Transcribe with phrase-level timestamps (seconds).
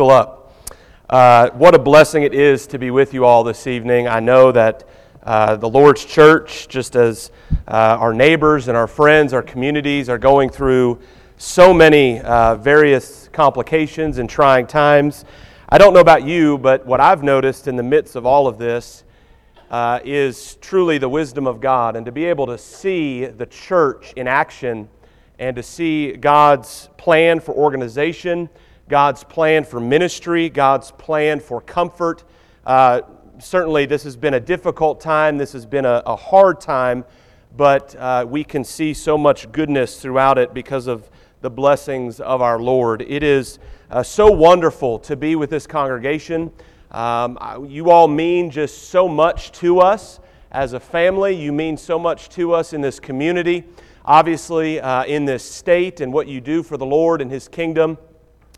[0.00, 0.54] Up.
[1.10, 4.08] Uh, what a blessing it is to be with you all this evening.
[4.08, 4.88] I know that
[5.22, 7.30] uh, the Lord's church, just as
[7.68, 10.98] uh, our neighbors and our friends, our communities are going through
[11.36, 15.26] so many uh, various complications and trying times.
[15.68, 18.56] I don't know about you, but what I've noticed in the midst of all of
[18.56, 19.04] this
[19.70, 24.14] uh, is truly the wisdom of God and to be able to see the church
[24.16, 24.88] in action
[25.38, 28.48] and to see God's plan for organization
[28.92, 32.24] God's plan for ministry, God's plan for comfort.
[32.66, 33.00] Uh,
[33.38, 37.06] certainly, this has been a difficult time, this has been a, a hard time,
[37.56, 41.10] but uh, we can see so much goodness throughout it because of
[41.40, 43.00] the blessings of our Lord.
[43.00, 43.58] It is
[43.90, 46.52] uh, so wonderful to be with this congregation.
[46.90, 50.20] Um, you all mean just so much to us
[50.50, 51.34] as a family.
[51.34, 53.64] You mean so much to us in this community,
[54.04, 57.96] obviously, uh, in this state, and what you do for the Lord and His kingdom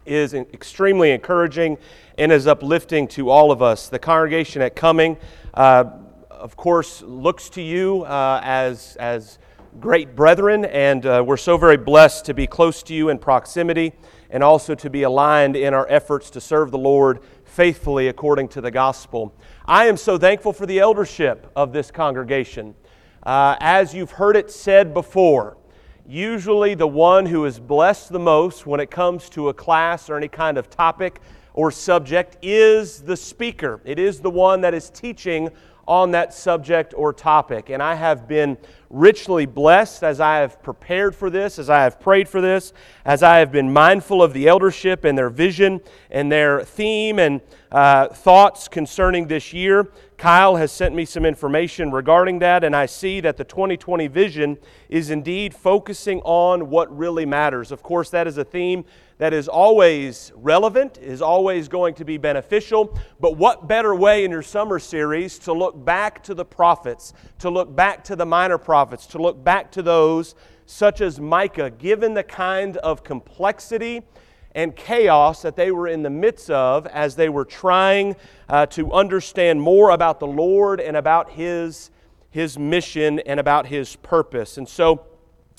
[0.07, 1.79] is extremely encouraging
[2.19, 3.89] and is uplifting to all of us.
[3.89, 5.17] The congregation at Cumming,
[5.55, 5.85] uh,
[6.31, 9.39] of course, looks to you uh, as, as
[9.81, 13.93] great brethren, and uh, we're so very blessed to be close to you in proximity
[14.31, 18.61] and also to be aligned in our efforts to serve the Lord faithfully according to
[18.61, 19.35] the gospel.
[19.65, 22.75] I am so thankful for the eldership of this congregation.
[23.23, 25.57] Uh, as you've heard it said before,
[26.07, 30.17] usually the one who is blessed the most when it comes to a class or
[30.17, 31.21] any kind of topic
[31.55, 33.81] or subject is the speaker.
[33.85, 35.51] It is the one that is teaching
[35.87, 37.71] on that subject or topic.
[37.71, 38.59] And I have been
[38.95, 42.73] richly blessed as I have prepared for this, as I have prayed for this,
[43.05, 47.41] as I have been mindful of the eldership and their vision and their theme and
[47.73, 49.91] uh, thoughts concerning this year.
[50.17, 54.59] Kyle has sent me some information regarding that, and I see that the 2020 vision
[54.89, 57.73] is indeed focusing on what really matters.
[57.73, 58.85] Of course, that is a theme
[59.19, 62.99] that is always relevant, is always going to be beneficial.
[63.21, 67.51] But what better way in your summer series to look back to the prophets, to
[67.51, 70.35] look back to the minor prophets, to look back to those
[70.67, 74.03] such as Micah, given the kind of complexity
[74.55, 78.15] and chaos that they were in the midst of as they were trying
[78.49, 81.91] uh, to understand more about the Lord and about His,
[82.31, 84.57] His mission and about His purpose.
[84.57, 85.07] And so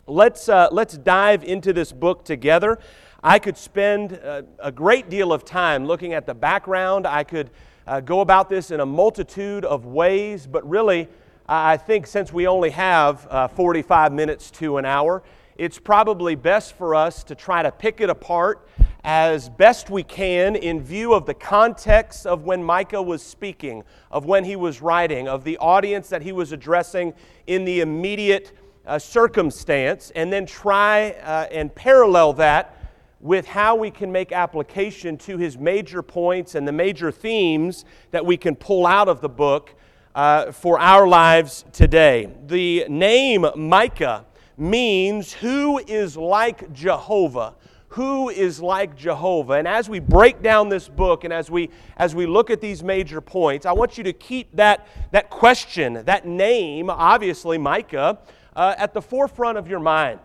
[0.07, 2.80] let's, uh, let's dive into this book together.
[3.22, 7.06] I could spend a, a great deal of time looking at the background.
[7.06, 7.50] I could
[7.86, 11.09] uh, go about this in a multitude of ways, but really,
[11.47, 15.22] I think since we only have uh, 45 minutes to an hour,
[15.57, 18.67] it's probably best for us to try to pick it apart
[19.03, 24.25] as best we can in view of the context of when Micah was speaking, of
[24.25, 27.13] when he was writing, of the audience that he was addressing
[27.45, 28.57] in the immediate
[28.88, 32.75] uh, circumstance, and then try uh, and parallel that
[33.19, 38.25] with how we can make application to his major points and the major themes that
[38.25, 39.75] we can pull out of the book
[40.16, 42.30] uh, for our lives today.
[42.48, 44.26] The name Micah
[44.58, 47.53] means who is like Jehovah
[47.90, 49.54] who is like Jehovah.
[49.54, 52.84] And as we break down this book and as we as we look at these
[52.84, 58.20] major points, I want you to keep that that question, that name, obviously Micah,
[58.54, 60.20] uh, at the forefront of your mind,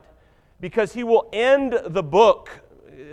[0.61, 2.51] because he will end the book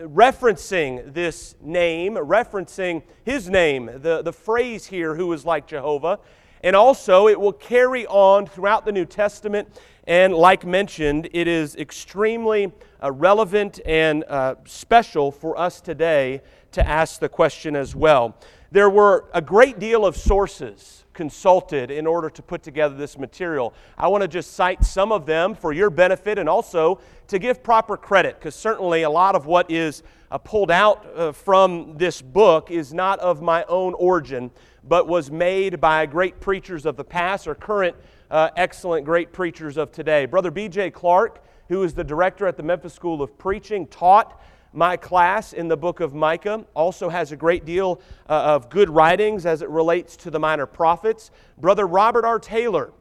[0.02, 6.20] referencing this name, referencing his name, the, the phrase here, who is like Jehovah.
[6.64, 9.70] And also, it will carry on throughout the New Testament.
[10.06, 12.72] And like mentioned, it is extremely
[13.04, 16.42] uh, relevant and uh, special for us today
[16.72, 18.38] to ask the question as well.
[18.72, 23.74] There were a great deal of sources consulted in order to put together this material.
[23.98, 27.64] I want to just cite some of them for your benefit and also to give
[27.64, 32.22] proper credit, because certainly a lot of what is uh, pulled out uh, from this
[32.22, 34.52] book is not of my own origin,
[34.84, 37.96] but was made by great preachers of the past or current
[38.30, 40.28] uh, excellent great preachers of today.
[40.28, 40.92] Brother B.J.
[40.92, 44.40] Clark, who is the director at the Memphis School of Preaching, taught
[44.78, 48.00] my class in the book of Micah also has a great deal
[48.30, 51.32] uh, of good writings as it relates to the minor prophets.
[51.58, 52.38] Brother Robert R.
[52.38, 52.94] Taylor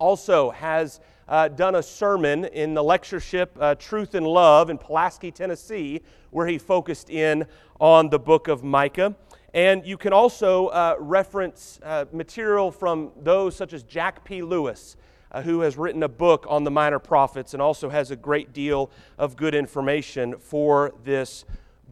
[0.00, 0.98] also has
[1.28, 6.00] uh, done a sermon in the lectureship uh, Truth and Love in Pulaski, Tennessee,
[6.30, 7.46] where he focused in
[7.78, 9.14] on the book of Micah.
[9.54, 14.42] And you can also uh, reference uh, material from those such as Jack P.
[14.42, 14.96] Lewis
[15.34, 18.52] uh, who has written a book on the minor prophets and also has a great
[18.52, 18.88] deal
[19.18, 21.44] of good information for this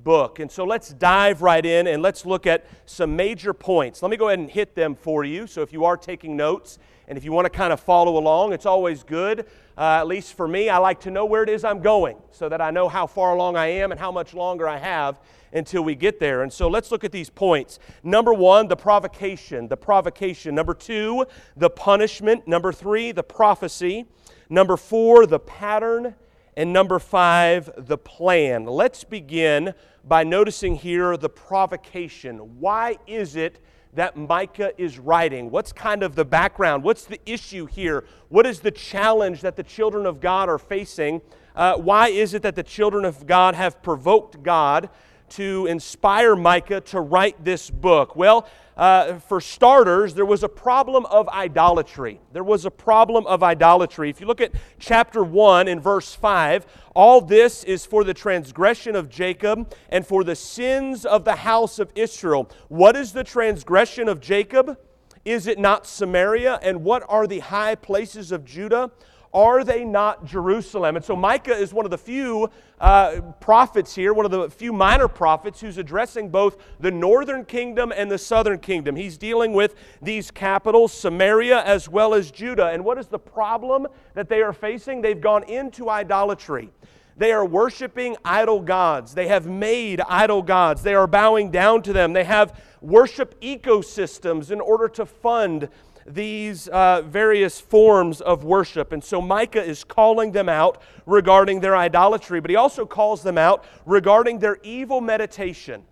[0.04, 0.38] book.
[0.38, 4.00] And so let's dive right in and let's look at some major points.
[4.00, 5.48] Let me go ahead and hit them for you.
[5.48, 8.52] So if you are taking notes and if you want to kind of follow along,
[8.52, 9.46] it's always good.
[9.76, 12.48] Uh, at least for me, I like to know where it is I'm going so
[12.48, 15.18] that I know how far along I am and how much longer I have
[15.52, 16.42] until we get there.
[16.42, 17.78] And so let's look at these points.
[18.02, 19.68] Number one, the provocation.
[19.68, 20.54] The provocation.
[20.54, 21.26] Number two,
[21.56, 22.46] the punishment.
[22.46, 24.06] Number three, the prophecy.
[24.48, 26.14] Number four, the pattern.
[26.56, 28.66] And number five, the plan.
[28.66, 29.74] Let's begin
[30.04, 32.60] by noticing here the provocation.
[32.60, 33.58] Why is it
[33.94, 35.50] that Micah is writing?
[35.50, 36.82] What's kind of the background?
[36.82, 38.04] What's the issue here?
[38.28, 41.20] What is the challenge that the children of God are facing?
[41.54, 44.88] Uh, why is it that the children of God have provoked God
[45.32, 48.16] to inspire Micah to write this book?
[48.16, 48.46] Well,
[48.76, 52.20] uh, for starters, there was a problem of idolatry.
[52.32, 54.08] There was a problem of idolatry.
[54.08, 58.96] If you look at chapter 1 in verse 5, all this is for the transgression
[58.96, 62.50] of Jacob and for the sins of the house of Israel.
[62.68, 64.78] What is the transgression of Jacob?
[65.24, 66.58] Is it not Samaria?
[66.62, 68.90] And what are the high places of Judah?
[69.34, 70.96] Are they not Jerusalem?
[70.96, 74.74] And so Micah is one of the few uh, prophets here, one of the few
[74.74, 78.94] minor prophets who's addressing both the northern kingdom and the southern kingdom.
[78.94, 82.68] He's dealing with these capitals, Samaria as well as Judah.
[82.68, 85.00] And what is the problem that they are facing?
[85.00, 86.70] They've gone into idolatry.
[87.16, 89.14] They are worshiping idol gods.
[89.14, 90.82] They have made idol gods.
[90.82, 92.12] They are bowing down to them.
[92.12, 95.68] They have worship ecosystems in order to fund
[96.06, 98.92] these uh, various forms of worship.
[98.92, 103.38] And so Micah is calling them out regarding their idolatry, but he also calls them
[103.38, 105.84] out regarding their evil meditation.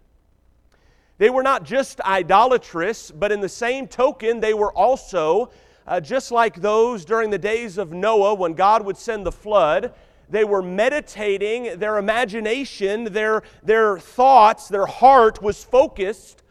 [1.18, 5.50] They were not just idolatrous, but in the same token, they were also,
[5.86, 9.92] uh, just like those during the days of Noah when God would send the flood,
[10.30, 16.42] they were meditating, their imagination, their, their thoughts, their heart was focused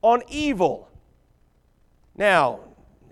[0.00, 0.88] on evil.
[2.16, 2.60] Now,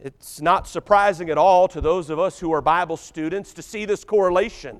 [0.05, 3.87] it's not surprising at all to those of us who are Bible students to see
[3.87, 4.79] this correlation.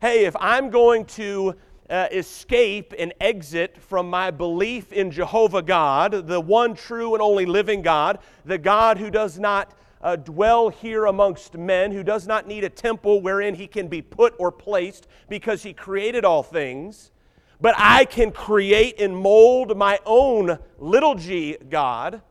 [0.00, 1.56] Hey, if I'm going to
[1.90, 7.44] uh, escape and exit from my belief in Jehovah God, the one true and only
[7.44, 12.46] living God, the God who does not uh, dwell here amongst men, who does not
[12.46, 17.10] need a temple wherein he can be put or placed because he created all things,
[17.60, 22.22] but I can create and mold my own little g God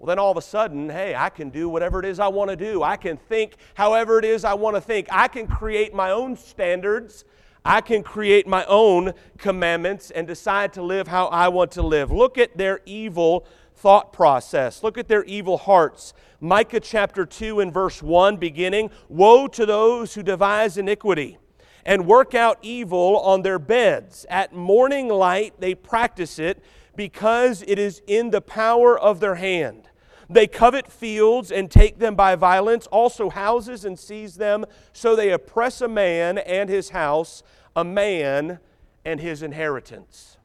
[0.00, 2.48] well, then all of a sudden, hey, I can do whatever it is I want
[2.48, 2.82] to do.
[2.82, 5.06] I can think however it is I want to think.
[5.12, 7.26] I can create my own standards.
[7.66, 12.10] I can create my own commandments and decide to live how I want to live.
[12.10, 14.82] Look at their evil thought process.
[14.82, 16.14] Look at their evil hearts.
[16.40, 21.36] Micah chapter 2 and verse 1 beginning Woe to those who devise iniquity
[21.84, 24.24] and work out evil on their beds.
[24.30, 26.64] At morning light they practice it
[26.96, 29.89] because it is in the power of their hand.
[30.30, 34.64] They covet fields and take them by violence, also houses and seize them.
[34.92, 37.42] So they oppress a man and his house,
[37.74, 38.60] a man
[39.04, 40.36] and his inheritance.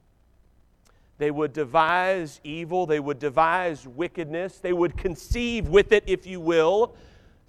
[1.20, 6.42] They would devise evil, they would devise wickedness, they would conceive with it, if you
[6.42, 6.96] will,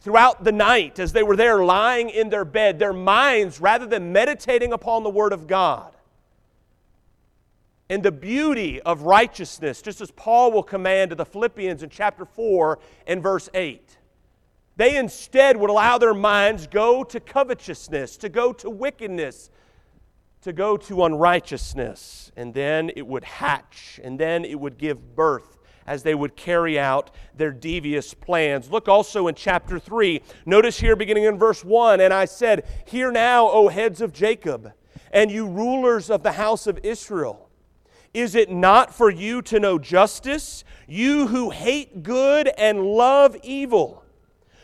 [0.00, 2.78] throughout the night as they were there lying in their bed.
[2.78, 5.95] Their minds, rather than meditating upon the Word of God,
[7.88, 12.24] and the beauty of righteousness, just as Paul will command to the Philippians in chapter
[12.24, 13.98] 4 and verse 8.
[14.76, 19.50] They instead would allow their minds go to covetousness, to go to wickedness,
[20.42, 25.56] to go to unrighteousness, and then it would hatch, and then it would give birth
[25.86, 28.70] as they would carry out their devious plans.
[28.70, 30.20] Look also in chapter 3.
[30.44, 34.72] Notice here, beginning in verse 1 And I said, Hear now, O heads of Jacob,
[35.12, 37.45] and you rulers of the house of Israel.
[38.16, 40.64] Is it not for you to know justice?
[40.88, 44.04] You who hate good and love evil,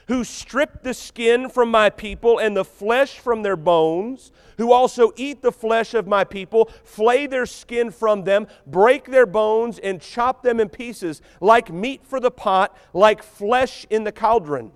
[0.09, 5.13] who strip the skin from my people and the flesh from their bones, who also
[5.17, 10.01] eat the flesh of my people, flay their skin from them, break their bones, and
[10.01, 14.73] chop them in pieces, like meat for the pot, like flesh in the cauldron.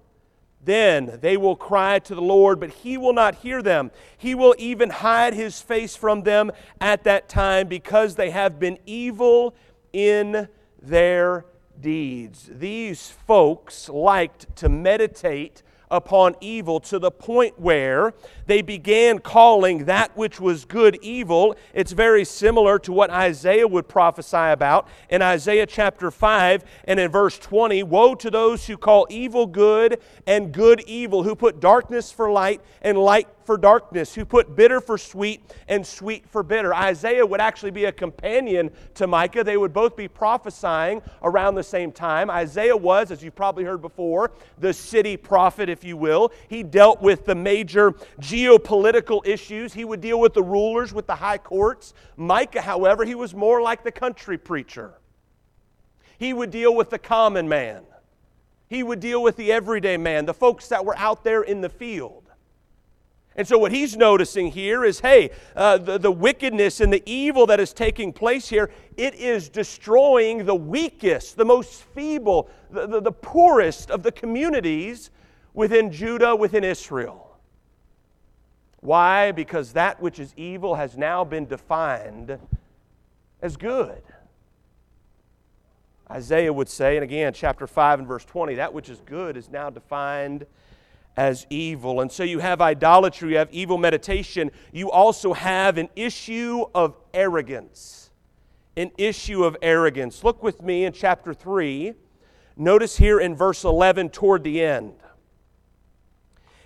[0.67, 3.93] Then they will cry to the Lord, but he will not hear them.
[4.19, 8.79] He will even hide his face from them at that time because they have been
[8.85, 9.55] evil
[9.93, 10.49] in
[10.83, 11.47] their
[11.81, 12.51] deeds.
[12.53, 18.15] These folks liked to meditate upon evil to the point where
[18.47, 21.57] they began calling that which was good evil.
[21.75, 27.11] It's very similar to what Isaiah would prophesy about in Isaiah chapter 5 and in
[27.11, 32.11] verse 20 Woe to those who call evil good and good evil, who put darkness
[32.11, 36.75] for light and light for darkness, who put bitter for sweet and sweet for bitter.
[36.75, 39.45] Isaiah would actually be a companion to Micah.
[39.45, 42.31] They would both be prophesying around the same time.
[42.31, 46.33] Isaiah was, as you've probably heard before, the city prophet, if you will.
[46.49, 51.15] He dealt with the major geopolitical issues, he would deal with the rulers, with the
[51.15, 51.95] high courts.
[52.17, 54.95] Micah, however, he was more like the country preacher.
[56.19, 57.85] He would deal with the common man.
[58.69, 61.69] He would deal with the everyday man, the folks that were out there in the
[61.69, 62.26] field.
[63.37, 67.47] And so, what he's noticing here is hey, uh, the, the wickedness and the evil
[67.47, 73.01] that is taking place here, it is destroying the weakest, the most feeble, the, the,
[73.01, 75.11] the poorest of the communities
[75.53, 77.37] within Judah, within Israel.
[78.81, 79.33] Why?
[79.33, 82.39] Because that which is evil has now been defined
[83.43, 84.03] as good.
[86.11, 89.51] Isaiah would say, and again, chapter 5 and verse 20, that which is good is
[89.51, 90.47] now defined
[91.17, 92.01] as evil.
[92.01, 96.97] And so you have idolatry, you have evil meditation, you also have an issue of
[97.15, 98.11] arrogance.
[98.77, 100.23] An issue of arrogance.
[100.23, 101.95] Look with me in chapter 3.
[102.57, 104.95] Notice here in verse 11 toward the end.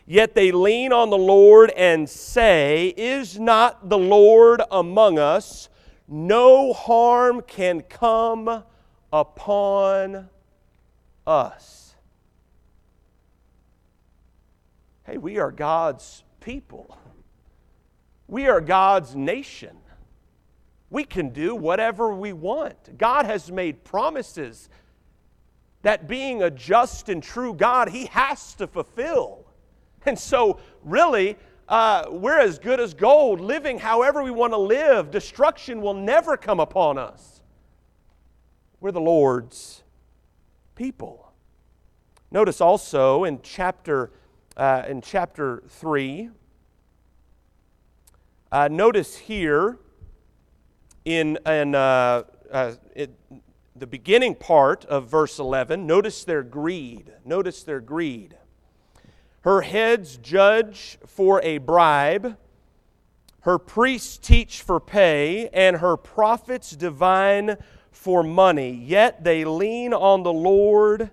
[0.07, 5.69] Yet they lean on the Lord and say, Is not the Lord among us?
[6.09, 8.65] No harm can come
[9.13, 10.29] upon
[11.25, 11.80] us.
[15.11, 16.97] Hey, we are God's people.
[18.29, 19.77] We are God's nation.
[20.89, 22.97] We can do whatever we want.
[22.97, 24.69] God has made promises
[25.83, 29.47] that being a just and true God, He has to fulfill.
[30.07, 31.37] And so, really,
[31.69, 35.11] uh, we're as good as gold, living however we want to live.
[35.11, 37.43] Destruction will never come upon us.
[38.79, 39.83] We're the Lord's
[40.77, 41.33] people.
[42.31, 44.13] Notice also in chapter,
[44.61, 46.29] uh, in chapter 3,
[48.53, 49.79] uh, notice here
[51.07, 52.73] in, in uh, uh,
[53.75, 57.11] the beginning part of verse 11, notice their greed.
[57.25, 58.37] Notice their greed.
[59.41, 62.37] Her heads judge for a bribe,
[63.41, 67.57] her priests teach for pay, and her prophets divine
[67.91, 71.11] for money, yet they lean on the Lord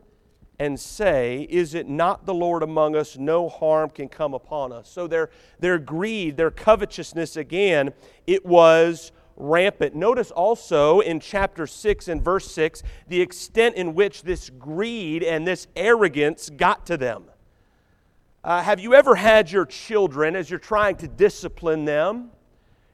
[0.60, 3.18] and say, Is it not the Lord among us?
[3.18, 4.90] No harm can come upon us.
[4.90, 7.94] So their, their greed, their covetousness, again,
[8.26, 9.96] it was rampant.
[9.96, 15.48] Notice also in chapter 6 and verse 6 the extent in which this greed and
[15.48, 17.26] this arrogance got to them.
[18.44, 22.30] Uh, have you ever had your children, as you're trying to discipline them,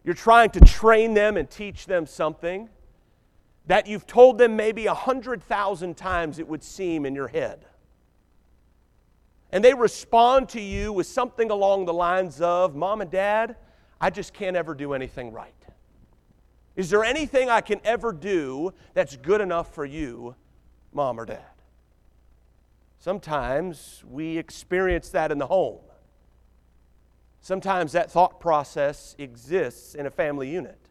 [0.03, 2.70] you're trying to train them and teach them something?
[3.67, 7.65] That you've told them maybe a hundred thousand times, it would seem, in your head.
[9.51, 13.55] And they respond to you with something along the lines of, Mom and Dad,
[14.01, 15.53] I just can't ever do anything right.
[16.75, 20.36] Is there anything I can ever do that's good enough for you,
[20.91, 21.46] Mom or Dad?
[23.00, 25.79] Sometimes we experience that in the home.
[27.41, 30.83] Sometimes that thought process exists in a family unit.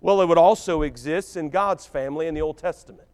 [0.00, 3.08] Well, it would also exist in God's family in the Old Testament.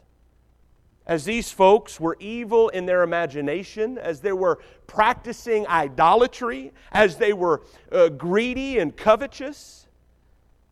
[1.06, 7.32] As these folks were evil in their imagination, as they were practicing idolatry, as they
[7.32, 7.62] were
[7.92, 9.86] uh, greedy and covetous,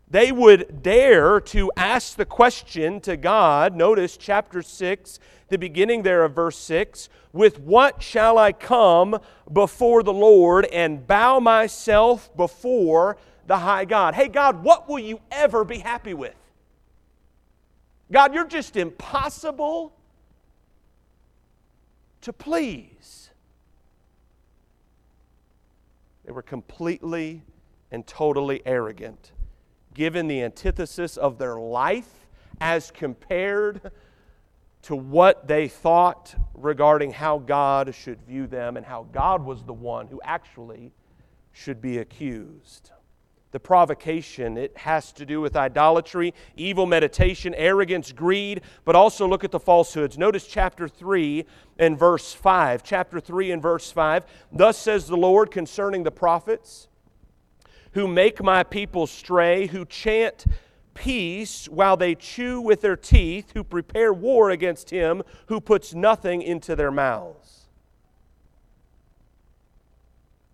[0.08, 3.74] they would dare to ask the question to God.
[3.74, 9.18] Notice chapter 6, the beginning there of verse 6 With what shall I come
[9.50, 14.14] before the Lord and bow myself before the high God.
[14.14, 16.34] Hey, God, what will you ever be happy with?
[18.10, 19.94] God, you're just impossible
[22.20, 23.30] to please.
[26.24, 27.42] They were completely
[27.90, 29.32] and totally arrogant,
[29.94, 32.26] given the antithesis of their life
[32.60, 33.90] as compared
[34.82, 39.72] to what they thought regarding how God should view them and how God was the
[39.72, 40.92] one who actually
[41.52, 42.90] should be accused
[43.52, 44.56] the provocation.
[44.56, 49.60] It has to do with idolatry, evil meditation, arrogance, greed, but also look at the
[49.60, 50.18] falsehoods.
[50.18, 51.44] Notice chapter 3
[51.78, 52.82] and verse 5.
[52.82, 54.24] Chapter 3 and verse 5.
[54.50, 56.88] Thus says the Lord concerning the prophets
[57.92, 60.46] who make my people stray, who chant
[60.94, 66.42] peace while they chew with their teeth, who prepare war against him who puts nothing
[66.42, 67.61] into their mouths.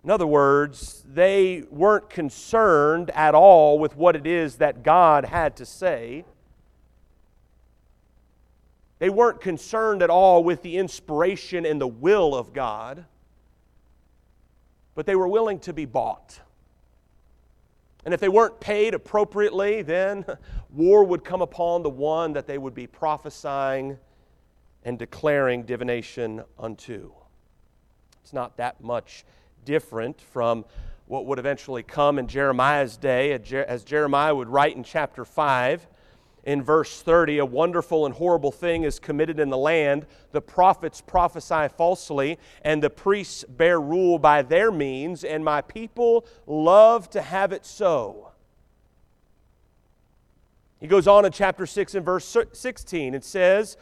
[0.09, 5.55] In other words, they weren't concerned at all with what it is that God had
[5.57, 6.25] to say.
[9.01, 13.05] They weren't concerned at all with the inspiration and the will of God,
[14.95, 16.41] but they were willing to be bought.
[18.07, 20.25] And if they weren't paid appropriately, then
[20.71, 23.99] war would come upon the one that they would be prophesying
[24.87, 27.13] and declaring divination unto.
[28.23, 29.27] It's not that much
[29.69, 30.65] different from
[31.09, 35.87] what would eventually come in Jeremiah's day, as Jeremiah would write in chapter 5
[36.45, 40.07] in verse 30 a wonderful and horrible thing is committed in the land.
[40.33, 46.25] The prophets prophesy falsely, and the priests bear rule by their means, and my people
[46.47, 48.33] love to have it so.
[50.81, 53.13] He goes on in chapter 6 and verse 16.
[53.13, 53.77] It says,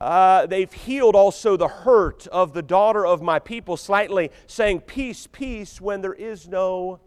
[0.00, 5.26] uh, They've healed also the hurt of the daughter of my people slightly, saying, Peace,
[5.26, 7.00] peace, when there is no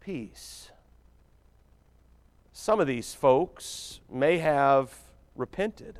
[0.00, 0.70] peace.
[2.52, 4.94] Some of these folks may have
[5.34, 5.98] repented.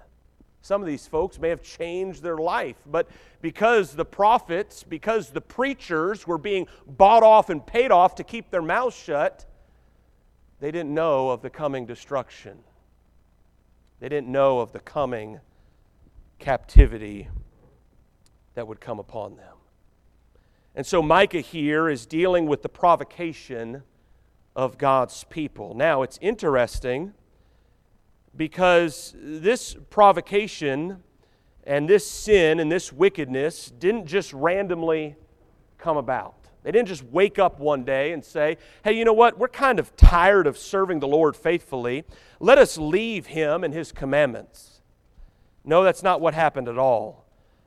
[0.63, 3.09] Some of these folks may have changed their life, but
[3.41, 8.51] because the prophets, because the preachers were being bought off and paid off to keep
[8.51, 9.47] their mouths shut,
[10.61, 12.59] they didn't know of the coming destruction.
[14.01, 15.41] They didn't know of the coming
[16.41, 17.29] captivity
[18.55, 19.55] that would come upon them.
[20.75, 23.83] And so Micah here is dealing with the provocation
[24.57, 25.75] of God's people.
[25.75, 27.13] Now, it's interesting
[28.37, 31.03] because this provocation
[31.65, 35.17] and this sin and this wickedness didn't just randomly
[35.79, 36.35] come about.
[36.63, 39.39] They didn't just wake up one day and say, hey, you know what?
[39.39, 42.05] We're kind of tired of serving the Lord faithfully.
[42.39, 44.80] Let us leave Him and His commandments.
[45.65, 47.27] No, that's not what happened at all.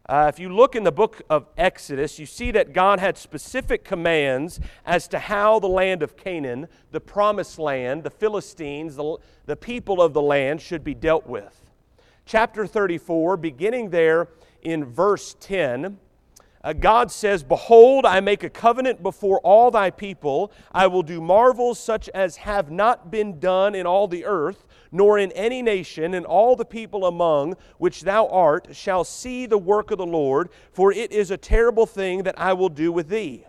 [0.10, 3.86] Uh, if you look in the book of Exodus, you see that God had specific
[3.86, 9.56] commands as to how the land of Canaan, the promised land, the Philistines, the, the
[9.56, 11.62] people of the land should be dealt with.
[12.26, 14.28] Chapter 34, beginning there
[14.62, 15.98] in verse 10,
[16.66, 20.52] uh, God says, Behold, I make a covenant before all thy people.
[20.72, 25.18] I will do marvels such as have not been done in all the earth nor
[25.18, 29.92] in any nation, and all the people among which thou art shall see the work
[29.92, 33.46] of the Lord, for it is a terrible thing that I will do with thee.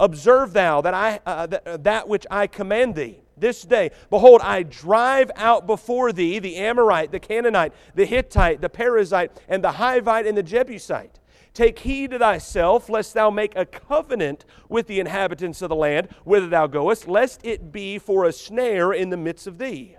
[0.00, 3.90] Observe thou that, I, uh, uh, that which I command thee this day.
[4.08, 9.62] Behold, I drive out before thee the Amorite, the Canaanite, the Hittite, the Perizzite, and
[9.62, 11.20] the Hivite, and the Jebusite.
[11.52, 16.08] Take heed to thyself, lest thou make a covenant with the inhabitants of the land
[16.24, 19.96] whither thou goest, lest it be for a snare in the midst of thee.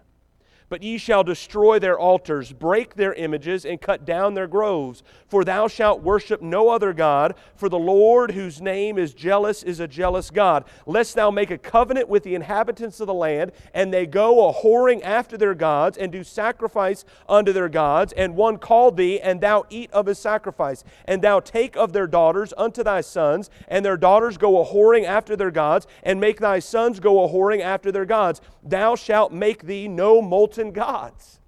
[0.69, 5.01] But ye shall destroy their altars, break their images, and cut down their groves.
[5.29, 9.79] For thou shalt worship no other God, for the Lord, whose name is jealous, is
[9.79, 10.65] a jealous God.
[10.85, 14.53] Lest thou make a covenant with the inhabitants of the land, and they go a
[14.53, 19.39] whoring after their gods, and do sacrifice unto their gods, and one call thee, and
[19.39, 20.83] thou eat of his sacrifice.
[21.05, 25.05] And thou take of their daughters unto thy sons, and their daughters go a whoring
[25.05, 28.41] after their gods, and make thy sons go a whoring after their gods.
[28.63, 31.39] Thou shalt make thee no multitude and gods.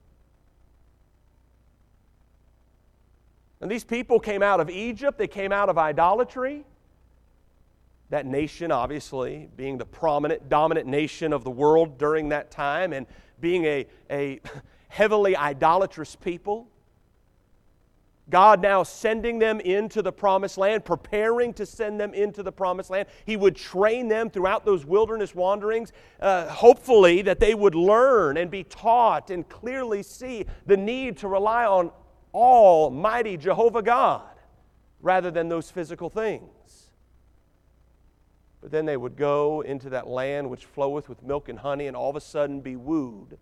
[3.61, 6.65] And these people came out of Egypt, they came out of idolatry.
[8.09, 13.05] That nation, obviously, being the prominent, dominant nation of the world during that time and
[13.39, 14.39] being a, a
[14.87, 16.67] heavily idolatrous people.
[18.29, 22.89] God now sending them into the promised land, preparing to send them into the promised
[22.89, 23.07] land.
[23.25, 28.51] He would train them throughout those wilderness wanderings, uh, hopefully, that they would learn and
[28.51, 31.91] be taught and clearly see the need to rely on
[32.33, 34.23] Almighty Jehovah God
[35.01, 36.91] rather than those physical things.
[38.61, 41.95] But then they would go into that land which floweth with milk and honey and
[41.95, 43.37] all of a sudden be wooed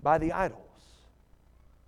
[0.00, 0.67] by the idol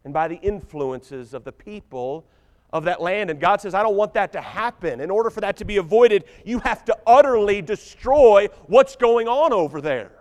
[0.04, 2.24] and by the influences of the people
[2.72, 3.30] of that land.
[3.30, 5.00] And God says, I don't want that to happen.
[5.00, 9.52] In order for that to be avoided, you have to utterly destroy what's going on
[9.52, 10.12] over there.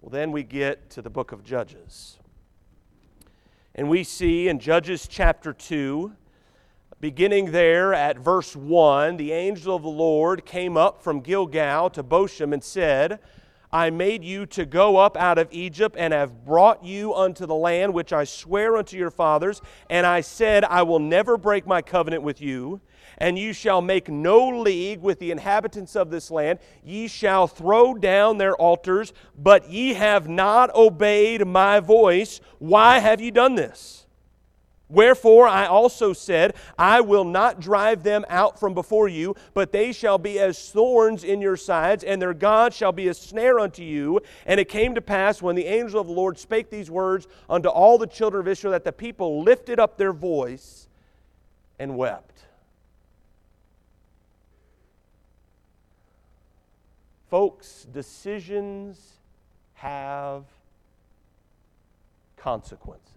[0.00, 2.18] Well, then we get to the book of Judges.
[3.74, 6.12] And we see in Judges chapter 2,
[7.00, 12.02] beginning there at verse 1, the angel of the Lord came up from Gilgal to
[12.02, 13.18] Bochim and said,
[13.76, 17.54] I made you to go up out of Egypt and have brought you unto the
[17.54, 19.60] land which I swear unto your fathers.
[19.90, 22.80] And I said, I will never break my covenant with you,
[23.18, 26.58] and you shall make no league with the inhabitants of this land.
[26.82, 32.40] Ye shall throw down their altars, but ye have not obeyed my voice.
[32.58, 33.95] Why have ye done this?
[34.88, 39.90] Wherefore I also said, I will not drive them out from before you, but they
[39.90, 43.82] shall be as thorns in your sides, and their God shall be a snare unto
[43.82, 44.20] you.
[44.46, 47.68] And it came to pass when the angel of the Lord spake these words unto
[47.68, 50.86] all the children of Israel that the people lifted up their voice
[51.80, 52.44] and wept.
[57.28, 59.14] Folks, decisions
[59.74, 60.44] have
[62.36, 63.15] consequences.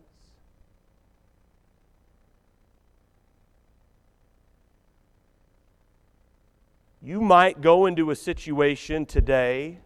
[7.01, 9.79] You might go into a situation today,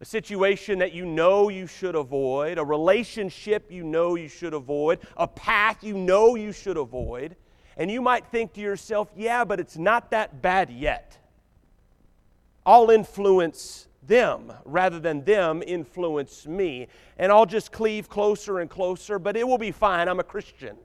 [0.00, 5.00] a situation that you know you should avoid, a relationship you know you should avoid,
[5.16, 7.34] a path you know you should avoid,
[7.76, 11.18] and you might think to yourself, yeah, but it's not that bad yet.
[12.64, 16.86] I'll influence them rather than them influence me,
[17.18, 20.08] and I'll just cleave closer and closer, but it will be fine.
[20.08, 20.76] I'm a Christian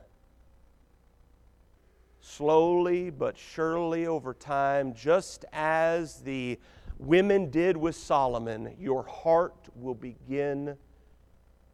[2.26, 6.60] slowly but surely over time, just as the
[6.98, 10.76] women did with Solomon, your heart will begin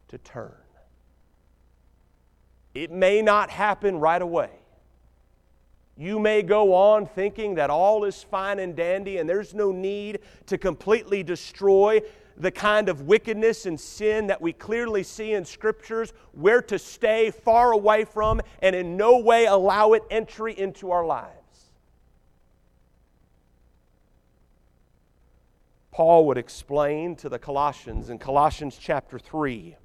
[0.08, 0.52] to turn.
[2.74, 4.50] It may not happen right away.
[5.96, 10.20] You may go on thinking that all is fine and dandy and there's no need
[10.46, 12.00] to completely destroy
[12.36, 17.30] the kind of wickedness and sin that we clearly see in scriptures, where to stay
[17.30, 21.36] far away from and in no way allow it entry into our lives.
[25.90, 29.76] Paul would explain to the Colossians in Colossians chapter 3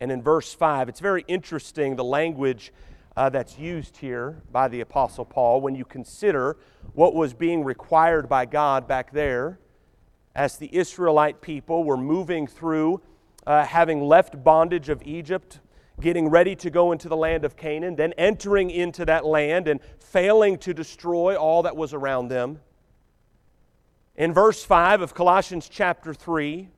[0.00, 0.88] and in verse 5.
[0.88, 2.72] It's very interesting the language
[3.16, 6.56] uh, that's used here by the Apostle Paul when you consider
[6.92, 9.58] what was being required by God back there
[10.36, 13.00] as the Israelite people were moving through,
[13.46, 15.60] uh, having left bondage of Egypt,
[15.98, 19.80] getting ready to go into the land of Canaan, then entering into that land and
[19.98, 22.60] failing to destroy all that was around them.
[24.14, 26.68] In verse 5 of Colossians chapter 3,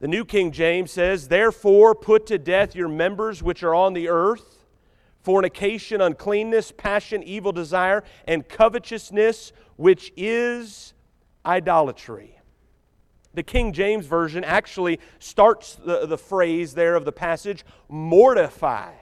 [0.00, 4.08] the New King James says, Therefore put to death your members which are on the
[4.08, 4.54] earth
[5.22, 10.94] fornication, uncleanness, passion, evil desire, and covetousness, which is
[11.48, 12.38] idolatry.
[13.34, 18.92] The King James Version actually starts the, the phrase there of the passage mortify.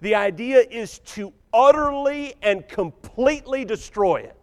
[0.00, 4.36] The idea is to utterly and completely destroy it.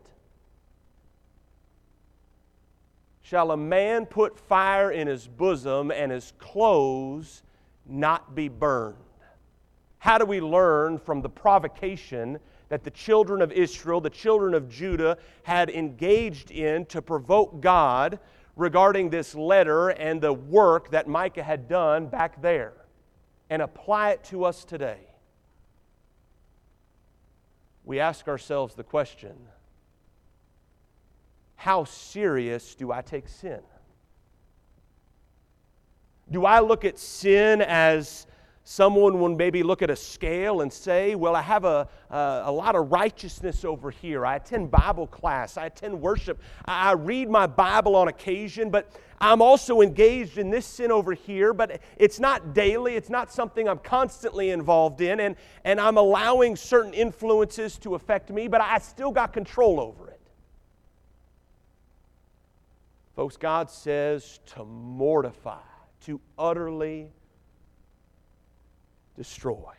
[3.22, 7.44] Shall a man put fire in his bosom and his clothes
[7.86, 8.96] not be burned?
[10.00, 14.70] How do we learn from the provocation that the children of Israel, the children of
[14.70, 18.20] Judah, had engaged in to provoke God
[18.56, 22.74] regarding this letter and the work that Micah had done back there
[23.50, 25.00] and apply it to us today.
[27.84, 29.36] We ask ourselves the question
[31.56, 33.60] how serious do I take sin?
[36.32, 38.28] Do I look at sin as
[38.64, 42.52] Someone will maybe look at a scale and say, Well, I have a, a, a,
[42.52, 44.26] lot of righteousness over here.
[44.26, 45.58] I attend Bible class.
[45.58, 46.40] I attend worship.
[46.66, 48.92] I, I read my Bible on occasion, but
[49.22, 52.96] I'm also engaged in this sin over here, but it's not daily.
[52.96, 58.30] It's not something I'm constantly involved in, and, and I'm allowing certain influences to affect
[58.30, 60.20] me, but I still got control over it.
[63.16, 65.58] Folks, God says to mortify,
[66.06, 67.12] to utterly
[69.20, 69.74] destroy.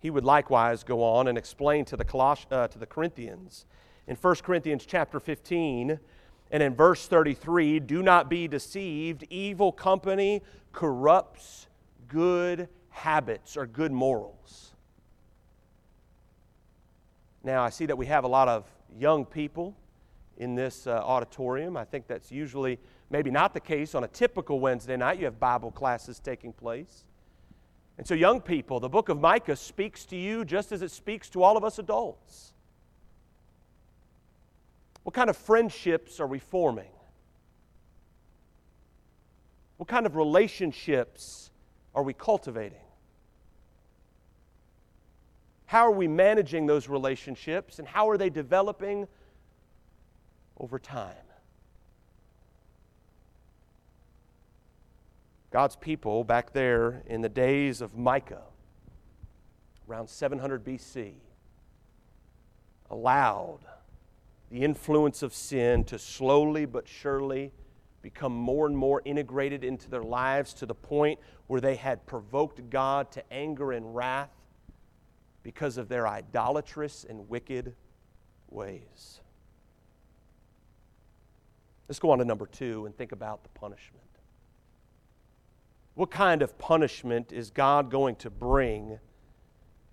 [0.00, 3.66] He would likewise go on and explain to the, Coloss- uh, to the Corinthians
[4.08, 6.00] in 1 Corinthians chapter 15
[6.50, 9.24] and in verse 33 do not be deceived.
[9.30, 11.68] Evil company corrupts
[12.08, 14.72] good habits or good morals.
[17.44, 18.66] Now, I see that we have a lot of
[18.98, 19.76] young people
[20.36, 21.76] in this uh, auditorium.
[21.76, 25.20] I think that's usually maybe not the case on a typical Wednesday night.
[25.20, 27.04] You have Bible classes taking place.
[28.00, 31.28] And so, young people, the book of Micah speaks to you just as it speaks
[31.28, 32.54] to all of us adults.
[35.02, 36.88] What kind of friendships are we forming?
[39.76, 41.50] What kind of relationships
[41.94, 42.80] are we cultivating?
[45.66, 49.08] How are we managing those relationships and how are they developing
[50.58, 51.29] over time?
[55.50, 58.42] God's people back there in the days of Micah,
[59.88, 61.14] around 700 BC,
[62.88, 63.60] allowed
[64.50, 67.52] the influence of sin to slowly but surely
[68.02, 72.70] become more and more integrated into their lives to the point where they had provoked
[72.70, 74.30] God to anger and wrath
[75.42, 77.74] because of their idolatrous and wicked
[78.48, 79.20] ways.
[81.88, 84.09] Let's go on to number two and think about the punishment.
[85.94, 88.98] What kind of punishment is God going to bring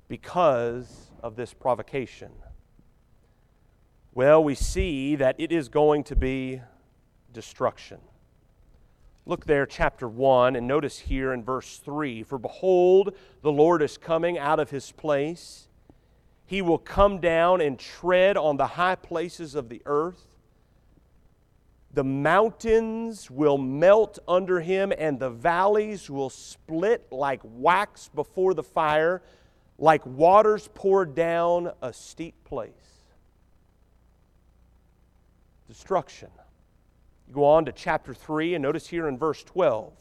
[0.08, 2.32] because of this provocation?
[4.14, 6.62] Well, we see that it is going to be
[7.34, 8.00] destruction.
[9.26, 13.98] Look there, chapter 1, and notice here in verse 3 For behold, the Lord is
[13.98, 15.68] coming out of his place.
[16.46, 20.37] He will come down and tread on the high places of the earth.
[21.98, 28.62] The mountains will melt under him, and the valleys will split like wax before the
[28.62, 29.24] fire,
[29.80, 32.72] like waters poured down a steep place.
[35.68, 36.30] Destruction.
[37.28, 39.92] You go on to chapter 3 and notice here in verse 12.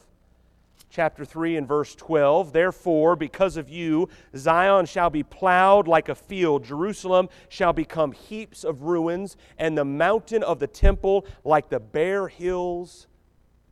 [0.88, 2.52] Chapter 3 and verse 12.
[2.52, 8.64] Therefore, because of you, Zion shall be plowed like a field, Jerusalem shall become heaps
[8.64, 13.08] of ruins, and the mountain of the temple like the bare hills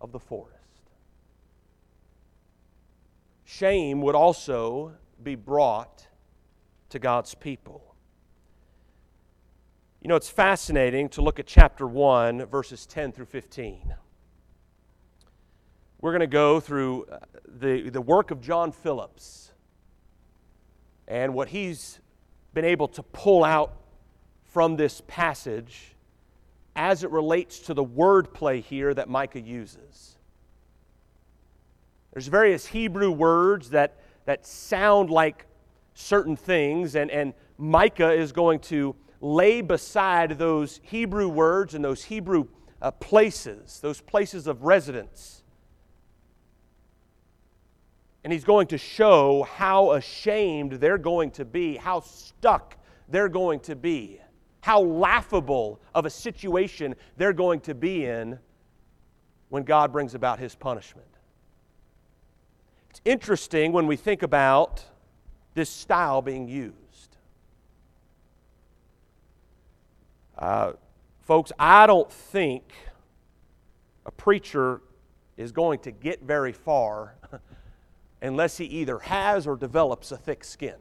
[0.00, 0.54] of the forest.
[3.44, 6.08] Shame would also be brought
[6.90, 7.94] to God's people.
[10.00, 13.94] You know, it's fascinating to look at chapter 1, verses 10 through 15.
[16.04, 17.16] We're going to go through uh,
[17.48, 19.52] the, the work of John Phillips
[21.08, 21.98] and what he's
[22.52, 23.72] been able to pull out
[24.42, 25.96] from this passage
[26.76, 30.18] as it relates to the wordplay here that Micah uses.
[32.12, 35.46] There's various Hebrew words that, that sound like
[35.94, 42.04] certain things, and, and Micah is going to lay beside those Hebrew words and those
[42.04, 42.48] Hebrew
[42.82, 45.43] uh, places, those places of residence.
[48.24, 52.76] And he's going to show how ashamed they're going to be, how stuck
[53.08, 54.18] they're going to be,
[54.62, 58.38] how laughable of a situation they're going to be in
[59.50, 61.06] when God brings about his punishment.
[62.88, 64.84] It's interesting when we think about
[65.52, 67.16] this style being used.
[70.38, 70.72] Uh,
[71.20, 72.72] folks, I don't think
[74.06, 74.80] a preacher
[75.36, 77.16] is going to get very far
[78.22, 80.76] unless he either has or develops a thick skin.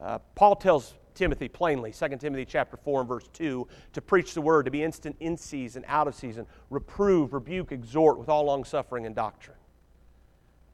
[0.00, 4.40] Uh, Paul tells Timothy plainly, 2 Timothy chapter 4 and verse 2, to preach the
[4.40, 8.64] word, to be instant in season, out of season, reprove, rebuke, exhort with all long
[8.64, 9.56] suffering and doctrine.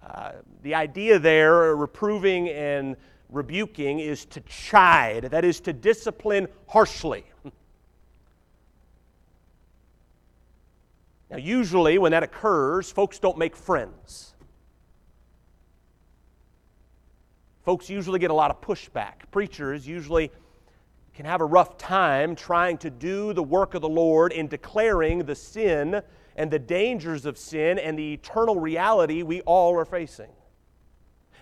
[0.04, 0.32] Uh,
[0.62, 2.96] the idea there, reproving and
[3.30, 7.24] rebuking is to chide, that is to discipline harshly.
[11.32, 14.34] Now, usually when that occurs, folks don't make friends.
[17.64, 19.30] Folks usually get a lot of pushback.
[19.30, 20.30] Preachers usually
[21.14, 25.20] can have a rough time trying to do the work of the Lord in declaring
[25.20, 26.02] the sin
[26.36, 30.30] and the dangers of sin and the eternal reality we all are facing.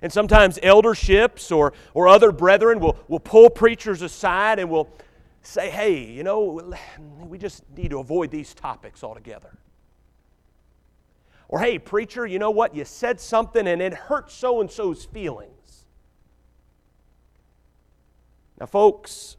[0.03, 4.89] And sometimes elderships or, or other brethren will, will pull preachers aside and will
[5.43, 6.73] say, hey, you know,
[7.19, 9.59] we just need to avoid these topics altogether.
[11.51, 12.77] Or, hey, preacher, you know what?
[12.77, 15.85] You said something and it hurt so and so's feelings.
[18.61, 19.37] Now, folks,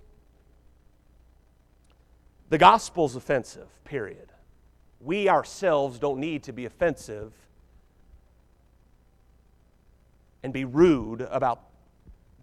[2.49, 4.33] the gospel's offensive, period.
[4.99, 7.31] We ourselves don't need to be offensive
[10.43, 11.61] and be rude about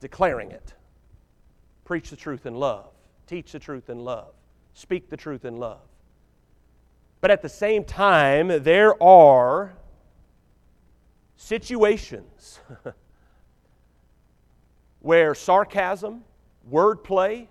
[0.00, 0.72] declaring it.
[1.84, 2.88] Preach the truth in love,
[3.26, 4.32] teach the truth in love,
[4.72, 5.87] speak the truth in love.
[7.20, 9.74] But at the same time, there are
[11.36, 12.60] situations
[15.00, 16.24] where sarcasm,
[16.70, 17.48] wordplay,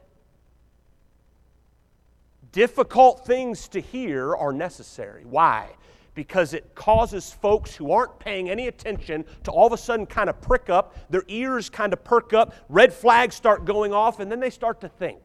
[2.52, 5.26] difficult things to hear are necessary.
[5.26, 5.70] Why?
[6.18, 10.32] because it causes folks who aren't paying any attention to all of a sudden kind
[10.32, 14.32] of prick up, their ears kind of perk up, red flags start going off, and
[14.32, 15.20] then they start to think.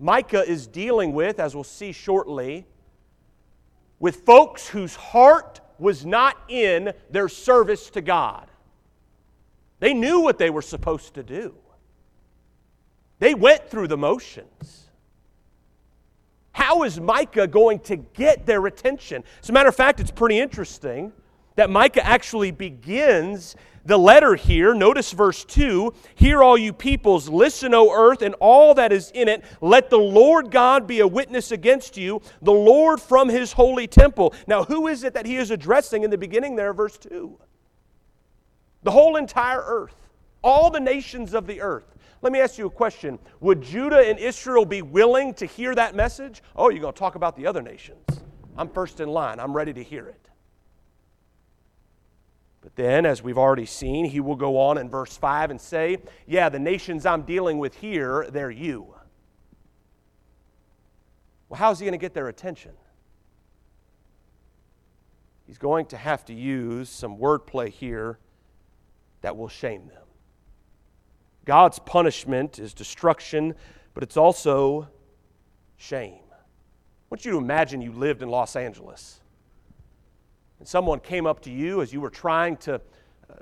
[0.00, 2.66] Micah is dealing with, as we'll see shortly,
[3.98, 8.48] with folks whose heart was not in their service to God.
[9.78, 11.54] They knew what they were supposed to do.
[13.18, 14.86] They went through the motions.
[16.52, 19.22] How is Micah going to get their attention?
[19.42, 21.12] As a matter of fact, it's pretty interesting
[21.56, 24.74] that Micah actually begins the letter here.
[24.74, 29.28] Notice verse 2 Hear, all you peoples, listen, O earth, and all that is in
[29.28, 29.44] it.
[29.60, 34.34] Let the Lord God be a witness against you, the Lord from his holy temple.
[34.46, 37.38] Now, who is it that he is addressing in the beginning there, verse 2?
[38.82, 40.08] The whole entire earth,
[40.42, 41.94] all the nations of the earth.
[42.22, 43.18] Let me ask you a question.
[43.40, 46.42] Would Judah and Israel be willing to hear that message?
[46.54, 48.04] Oh, you're going to talk about the other nations.
[48.56, 49.40] I'm first in line.
[49.40, 50.19] I'm ready to hear it.
[52.74, 55.98] But then, as we've already seen, he will go on in verse 5 and say,
[56.26, 58.94] Yeah, the nations I'm dealing with here, they're you.
[61.48, 62.72] Well, how's he going to get their attention?
[65.46, 68.18] He's going to have to use some wordplay here
[69.22, 70.04] that will shame them.
[71.44, 73.54] God's punishment is destruction,
[73.94, 74.88] but it's also
[75.76, 76.22] shame.
[76.30, 76.36] I
[77.10, 79.19] want you to imagine you lived in Los Angeles
[80.60, 82.78] and someone came up to you as you were trying to, uh,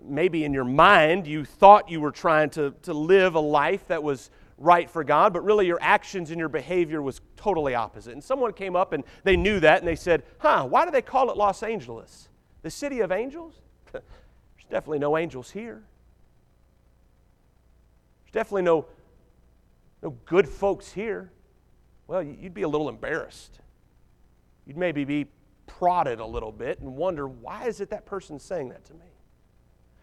[0.01, 4.03] maybe in your mind, you thought you were trying to, to live a life that
[4.03, 8.13] was right for God, but really your actions and your behavior was totally opposite.
[8.13, 11.03] And someone came up and they knew that and they said, Huh, why do they
[11.03, 12.29] call it Los Angeles?
[12.63, 13.55] The city of angels?
[13.93, 14.05] There's
[14.71, 15.83] definitely no angels here.
[18.25, 18.87] There's definitely no,
[20.03, 21.33] no good folks here.
[22.07, 23.59] Well, you'd be a little embarrassed.
[24.67, 25.27] You'd maybe be
[25.69, 29.07] prodded a little bit and wonder why is it that person saying that to me?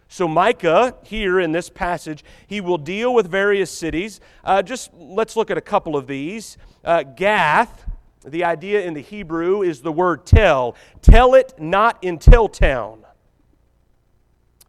[0.08, 4.22] So, Micah, here in this passage, he will deal with various cities.
[4.44, 6.58] Uh, just let's look at a couple of these.
[6.84, 7.86] Uh, Gath,
[8.24, 10.76] the idea in the Hebrew is the word tell.
[11.02, 13.04] Tell it not in tell town.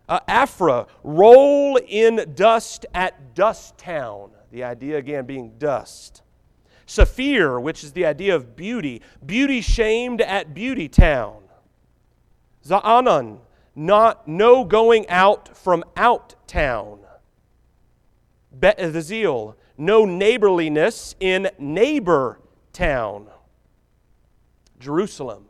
[0.08, 4.30] Uh, Aphrah, roll in dust at dust town.
[4.50, 6.22] The idea again being dust.
[6.86, 11.42] Saphir, which is the idea of beauty, beauty shamed at beauty town.
[12.64, 13.40] Zaanan,
[13.74, 17.00] not no going out from out town.
[18.58, 22.40] Be'ezeil, no neighborliness in neighbor
[22.72, 23.26] town.
[24.78, 25.46] Jerusalem,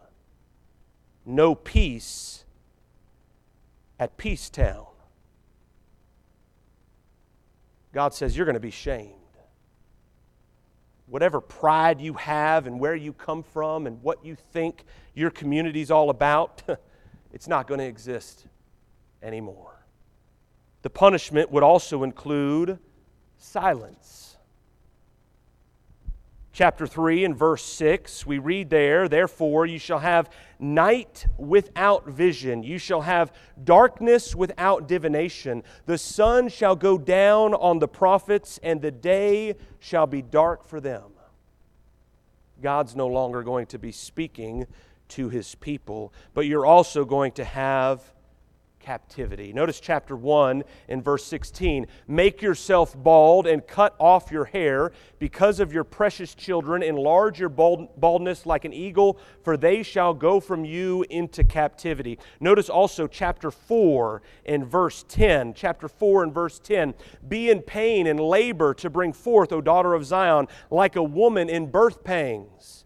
[1.26, 2.44] no peace
[4.00, 4.86] at peace town.
[7.92, 9.25] God says, You're going to be shamed
[11.06, 15.90] whatever pride you have and where you come from and what you think your community's
[15.90, 16.62] all about,
[17.32, 18.46] it's not going to exist
[19.22, 19.86] anymore.
[20.82, 22.78] The punishment would also include
[23.38, 24.35] silence
[26.56, 32.62] chapter 3 and verse 6, we read there, Therefore, you shall have night without vision,
[32.62, 33.30] you shall have
[33.62, 35.62] darkness without divination.
[35.84, 40.80] The sun shall go down on the prophets, and the day shall be dark for
[40.80, 41.10] them.
[42.62, 44.66] God's no longer going to be speaking
[45.08, 48.14] to his people, but you're also going to have
[48.86, 49.52] captivity.
[49.52, 51.88] Notice chapter 1 in verse 16.
[52.06, 56.84] Make yourself bald and cut off your hair because of your precious children.
[56.84, 62.16] Enlarge your bald, baldness like an eagle, for they shall go from you into captivity.
[62.38, 65.54] Notice also chapter 4 in verse 10.
[65.54, 66.94] Chapter 4 and verse 10.
[67.26, 71.50] Be in pain and labor to bring forth, O daughter of Zion, like a woman
[71.50, 72.85] in birth pangs.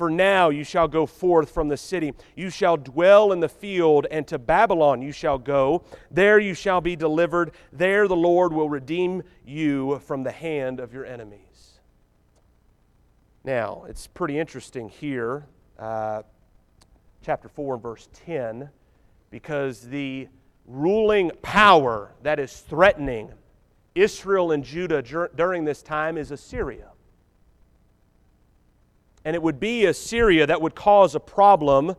[0.00, 2.14] For now you shall go forth from the city.
[2.34, 5.84] You shall dwell in the field, and to Babylon you shall go.
[6.10, 7.52] There you shall be delivered.
[7.70, 11.80] There the Lord will redeem you from the hand of your enemies.
[13.44, 15.44] Now, it's pretty interesting here,
[15.78, 16.22] uh,
[17.20, 18.70] chapter 4 and verse 10,
[19.28, 20.28] because the
[20.64, 23.32] ruling power that is threatening
[23.94, 25.02] Israel and Judah
[25.36, 26.89] during this time is Assyria.
[29.24, 31.94] And it would be Assyria that would cause a problem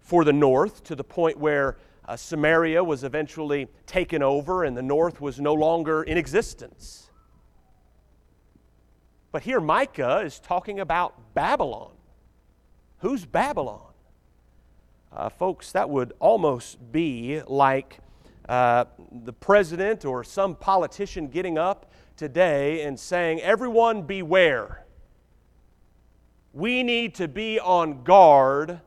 [0.00, 1.76] for the north to the point where
[2.08, 7.10] uh, Samaria was eventually taken over and the north was no longer in existence.
[9.30, 11.92] But here Micah is talking about Babylon.
[12.98, 13.92] Who's Babylon?
[15.12, 17.98] Uh, folks, that would almost be like
[18.48, 18.86] uh,
[19.24, 24.84] the president or some politician getting up today and saying, Everyone beware
[26.52, 28.80] we need to be on guard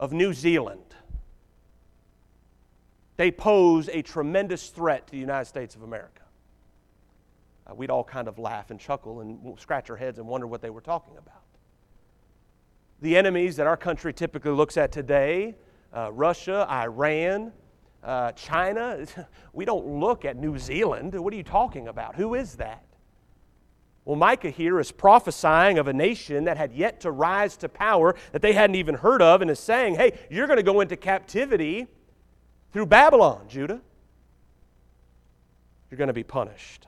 [0.00, 0.80] of New Zealand.
[3.16, 6.22] They pose a tremendous threat to the United States of America.
[7.66, 10.60] Uh, we'd all kind of laugh and chuckle and scratch our heads and wonder what
[10.60, 11.42] they were talking about.
[13.00, 15.54] The enemies that our country typically looks at today
[15.96, 17.52] uh, Russia, Iran,
[18.02, 19.06] uh, China
[19.52, 21.14] we don't look at New Zealand.
[21.14, 22.16] What are you talking about?
[22.16, 22.84] Who is that?
[24.04, 28.14] Well, Micah here is prophesying of a nation that had yet to rise to power
[28.32, 30.96] that they hadn't even heard of and is saying, hey, you're going to go into
[30.96, 31.86] captivity
[32.72, 33.80] through Babylon, Judah.
[35.90, 36.86] You're going to be punished.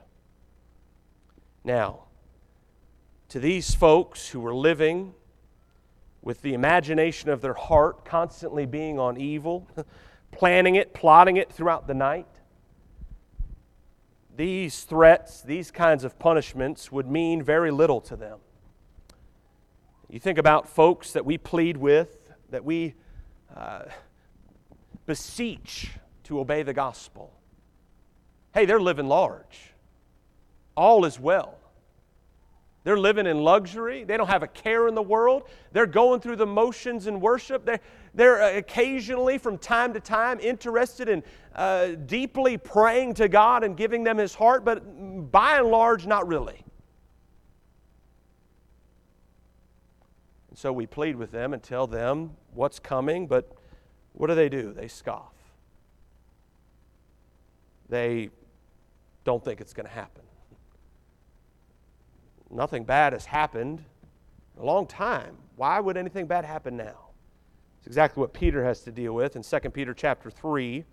[1.63, 2.03] Now,
[3.29, 5.13] to these folks who were living
[6.21, 9.67] with the imagination of their heart constantly being on evil,
[10.31, 12.27] planning it, plotting it throughout the night,
[14.37, 18.37] these threats, these kinds of punishments would mean very little to them.
[20.09, 22.93] You think about folks that we plead with, that we
[23.55, 23.85] uh,
[25.07, 25.89] beseech
[26.25, 27.33] to obey the gospel.
[28.53, 29.73] Hey, they're living large.
[30.75, 31.57] All is well.
[32.83, 34.03] They're living in luxury.
[34.03, 35.43] They don't have a care in the world.
[35.73, 37.65] They're going through the motions in worship.
[37.65, 37.81] They're,
[38.17, 41.23] they're uh, occasionally, from time to time, interested in
[41.55, 46.27] uh, deeply praying to God and giving them His heart, but by and large, not
[46.27, 46.65] really.
[50.49, 53.49] And so we plead with them and tell them what's coming, but
[54.11, 54.73] what do they do?
[54.73, 55.33] They scoff.
[57.87, 58.31] They
[59.23, 60.23] don't think it's going to happen
[62.49, 63.83] nothing bad has happened
[64.59, 65.37] a long time.
[65.55, 67.06] Why would anything bad happen now?
[67.87, 70.83] It's exactly what Peter has to deal with in 2 Peter chapter 3.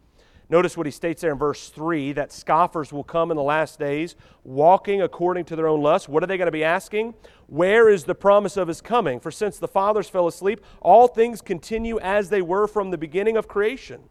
[0.49, 3.81] Notice what he states there in verse 3 that scoffers will come in the last
[3.81, 4.15] days,
[4.45, 6.09] walking according to their own lusts.
[6.09, 7.15] What are they going to be asking?
[7.49, 9.19] Where is the promise of his coming?
[9.19, 13.37] For since the fathers fell asleep, all things continue as they were from the beginning
[13.37, 14.05] of creation.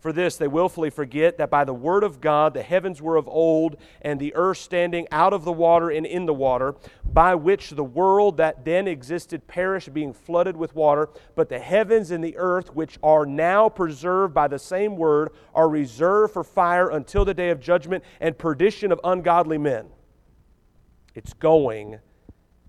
[0.00, 3.28] For this they willfully forget that by the word of God the heavens were of
[3.28, 6.74] old, and the earth standing out of the water and in the water,
[7.04, 11.10] by which the world that then existed perished, being flooded with water.
[11.34, 15.68] But the heavens and the earth, which are now preserved by the same word, are
[15.68, 19.88] reserved for fire until the day of judgment and perdition of ungodly men.
[21.14, 21.98] It's going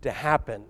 [0.02, 0.66] to happen.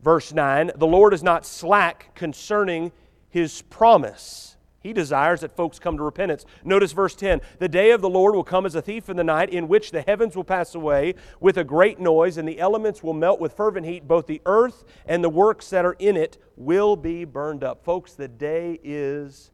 [0.00, 2.92] Verse 9 The Lord is not slack concerning
[3.28, 6.44] his promise he desires that folks come to repentance.
[6.64, 9.24] Notice verse 10 The day of the Lord will come as a thief in the
[9.24, 13.02] night, in which the heavens will pass away with a great noise, and the elements
[13.02, 14.08] will melt with fervent heat.
[14.08, 17.84] Both the earth and the works that are in it will be burned up.
[17.84, 19.50] Folks, the day is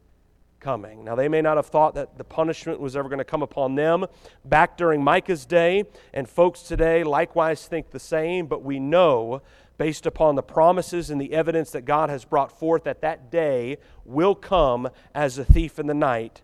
[0.59, 1.03] coming.
[1.03, 3.75] Now, they may not have thought that the punishment was ever going to come upon
[3.75, 4.05] them
[4.43, 9.41] back during Micah's day, and folks today likewise think the same, but we know
[9.77, 13.77] based upon the promises and the evidence that God has brought forth that that day
[14.05, 16.41] will come as a thief in the night,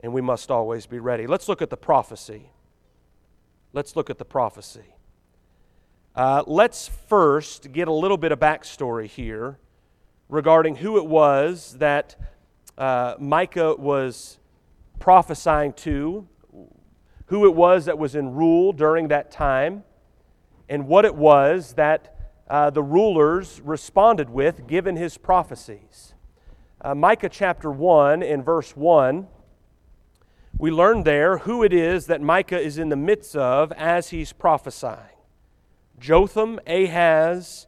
[0.00, 1.26] and we must always be ready.
[1.26, 2.50] Let's look at the prophecy.
[3.72, 4.94] Let's look at the prophecy.
[6.14, 9.58] Uh, let's first get a little bit of backstory here
[10.28, 12.16] regarding who it was that
[12.78, 14.38] uh, Micah was
[14.98, 16.26] prophesying to,
[17.26, 19.84] who it was that was in rule during that time,
[20.68, 22.15] and what it was that
[22.48, 26.14] uh, the rulers responded with given his prophecies.
[26.80, 29.26] Uh, Micah chapter 1 in verse 1,
[30.58, 34.32] we learn there who it is that Micah is in the midst of as he's
[34.32, 35.16] prophesying
[35.98, 37.66] Jotham, Ahaz,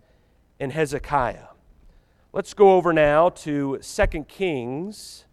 [0.60, 1.48] and Hezekiah.
[2.32, 5.24] Let's go over now to 2 Kings.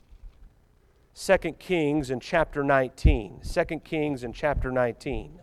[1.14, 3.42] 2 Kings in chapter 19.
[3.42, 5.40] 2 Kings in chapter 19.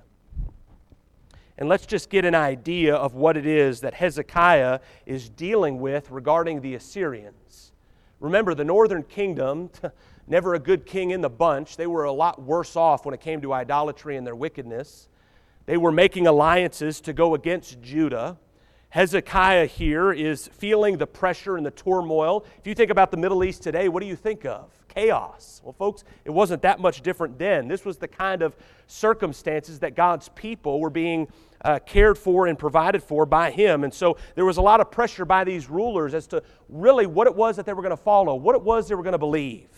[1.62, 6.10] And let's just get an idea of what it is that Hezekiah is dealing with
[6.10, 7.70] regarding the Assyrians.
[8.18, 9.70] Remember, the northern kingdom,
[10.26, 13.20] never a good king in the bunch, they were a lot worse off when it
[13.20, 15.06] came to idolatry and their wickedness.
[15.66, 18.38] They were making alliances to go against Judah.
[18.88, 22.44] Hezekiah here is feeling the pressure and the turmoil.
[22.58, 24.68] If you think about the Middle East today, what do you think of?
[24.95, 25.61] Chaos.
[25.64, 27.68] Well, folks, it wasn't that much different then.
[27.68, 31.28] This was the kind of circumstances that God's people were being
[31.64, 33.84] uh, cared for and provided for by Him.
[33.84, 37.26] And so there was a lot of pressure by these rulers as to really what
[37.26, 39.18] it was that they were going to follow, what it was they were going to
[39.18, 39.68] believe.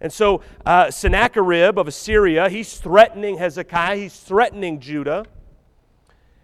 [0.00, 5.26] And so uh, Sennacherib of Assyria, he's threatening Hezekiah, he's threatening Judah.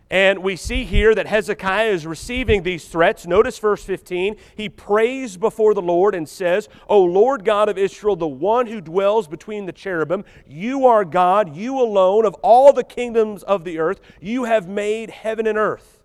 [0.09, 3.27] And we see here that Hezekiah is receiving these threats.
[3.27, 4.37] Notice verse 15.
[4.55, 8.81] He prays before the Lord and says, O Lord God of Israel, the one who
[8.81, 13.81] dwells between the cherubim, you are God, you alone of all the kingdoms of the
[13.81, 14.01] earth.
[14.21, 16.05] You have made heaven and earth.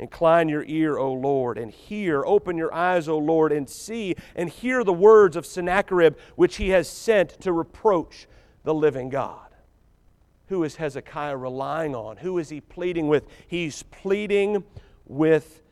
[0.00, 2.24] Incline your ear, O Lord, and hear.
[2.26, 6.70] Open your eyes, O Lord, and see and hear the words of Sennacherib, which he
[6.70, 8.26] has sent to reproach
[8.64, 9.45] the living God.
[10.48, 12.18] Who is Hezekiah relying on?
[12.18, 13.26] Who is he pleading with?
[13.46, 14.64] He's pleading
[15.04, 15.62] with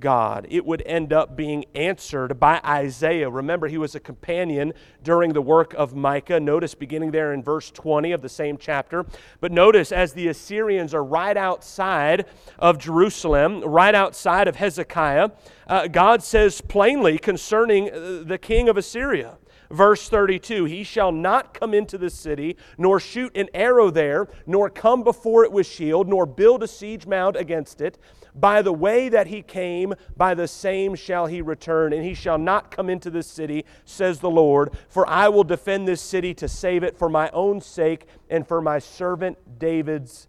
[0.00, 0.46] God.
[0.50, 3.30] It would end up being answered by Isaiah.
[3.30, 4.72] Remember, he was a companion
[5.02, 6.38] during the work of Micah.
[6.38, 9.06] Notice beginning there in verse 20 of the same chapter.
[9.40, 12.26] But notice as the Assyrians are right outside
[12.58, 15.30] of Jerusalem, right outside of Hezekiah,
[15.66, 19.37] uh, God says plainly concerning uh, the king of Assyria
[19.70, 24.70] Verse 32 He shall not come into the city, nor shoot an arrow there, nor
[24.70, 27.98] come before it with shield, nor build a siege mound against it.
[28.34, 32.38] By the way that he came, by the same shall he return, and he shall
[32.38, 34.72] not come into the city, says the Lord.
[34.88, 38.60] For I will defend this city to save it for my own sake and for
[38.62, 40.28] my servant David's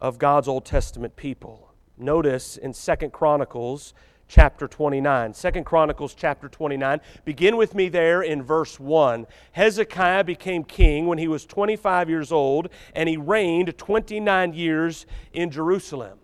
[0.00, 1.74] of God's Old Testament people?
[1.98, 3.94] Notice in Second Chronicles
[4.28, 5.34] chapter 29.
[5.34, 7.00] Second Chronicles chapter 29.
[7.24, 9.26] Begin with me there in verse 1.
[9.52, 15.50] Hezekiah became king when he was 25 years old, and he reigned 29 years in
[15.50, 16.18] Jerusalem.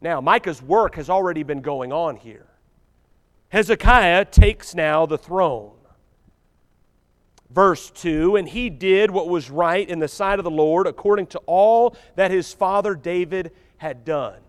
[0.00, 2.46] Now, Micah's work has already been going on here.
[3.48, 5.72] Hezekiah takes now the throne.
[7.50, 11.28] Verse 2 And he did what was right in the sight of the Lord according
[11.28, 14.40] to all that his father David had done.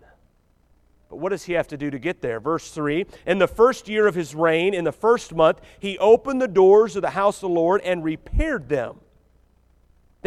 [1.08, 2.38] But what does he have to do to get there?
[2.38, 6.42] Verse 3 In the first year of his reign, in the first month, he opened
[6.42, 9.00] the doors of the house of the Lord and repaired them.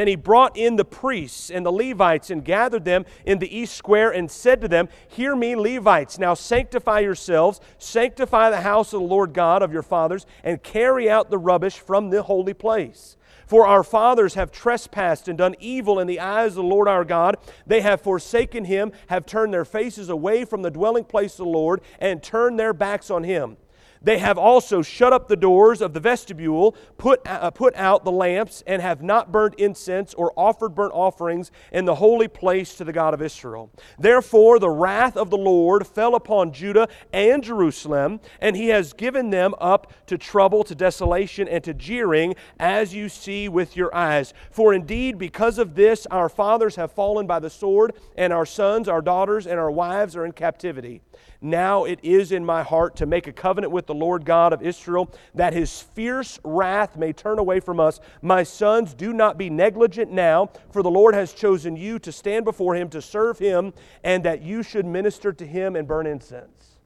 [0.01, 3.75] Then he brought in the priests and the Levites and gathered them in the east
[3.75, 9.01] square and said to them, Hear me, Levites, now sanctify yourselves, sanctify the house of
[9.01, 13.15] the Lord God of your fathers, and carry out the rubbish from the holy place.
[13.45, 17.05] For our fathers have trespassed and done evil in the eyes of the Lord our
[17.05, 17.37] God.
[17.67, 21.51] They have forsaken him, have turned their faces away from the dwelling place of the
[21.51, 23.57] Lord, and turned their backs on him.
[24.01, 28.11] They have also shut up the doors of the vestibule, put, uh, put out the
[28.11, 32.83] lamps, and have not burned incense or offered burnt offerings in the holy place to
[32.83, 33.71] the God of Israel.
[33.99, 39.29] Therefore, the wrath of the Lord fell upon Judah and Jerusalem, and he has given
[39.29, 44.33] them up to trouble, to desolation, and to jeering, as you see with your eyes.
[44.49, 48.87] For indeed, because of this, our fathers have fallen by the sword, and our sons,
[48.87, 51.01] our daughters, and our wives are in captivity.
[51.41, 54.61] Now it is in my heart to make a covenant with the Lord God of
[54.61, 57.99] Israel, that his fierce wrath may turn away from us.
[58.21, 62.45] My sons, do not be negligent now, for the Lord has chosen you to stand
[62.45, 66.77] before him to serve him, and that you should minister to him and burn incense.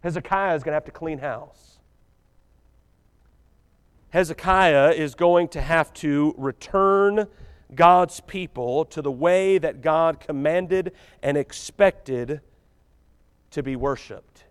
[0.00, 1.78] Hezekiah is going to have to clean house.
[4.10, 7.28] Hezekiah is going to have to return
[7.74, 12.40] God's people to the way that God commanded and expected
[13.50, 14.44] to be worshiped.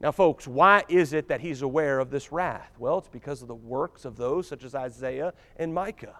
[0.00, 2.72] Now, folks, why is it that he's aware of this wrath?
[2.78, 6.16] Well, it's because of the works of those such as Isaiah and Micah.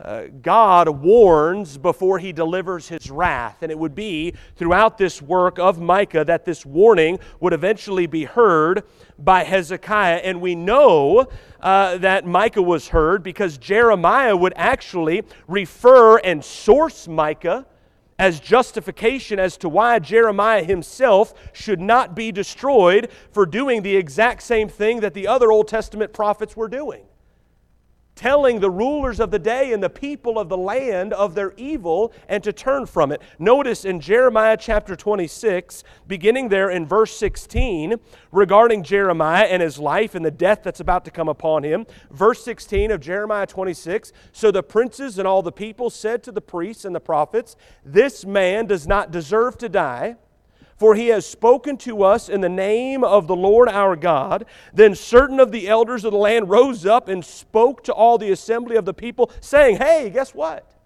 [0.00, 5.58] Uh, God warns before he delivers his wrath, and it would be throughout this work
[5.58, 8.84] of Micah that this warning would eventually be heard
[9.18, 10.20] by Hezekiah.
[10.22, 11.26] And we know
[11.60, 17.66] uh, that Micah was heard because Jeremiah would actually refer and source Micah
[18.18, 24.42] as justification as to why Jeremiah himself should not be destroyed for doing the exact
[24.42, 27.07] same thing that the other Old Testament prophets were doing
[28.18, 32.12] telling the rulers of the day and the people of the land of their evil
[32.28, 33.22] and to turn from it.
[33.38, 37.94] Notice in Jeremiah chapter 26, beginning there in verse 16,
[38.32, 41.86] regarding Jeremiah and his life and the death that's about to come upon him.
[42.10, 46.40] Verse 16 of Jeremiah 26 So the princes and all the people said to the
[46.40, 47.54] priests and the prophets,
[47.84, 50.16] This man does not deserve to die
[50.78, 54.46] for he has spoken to us in the name of the Lord our God.
[54.72, 58.30] Then certain of the elders of the land rose up and spoke to all the
[58.30, 60.77] assembly of the people, saying, Hey, guess what?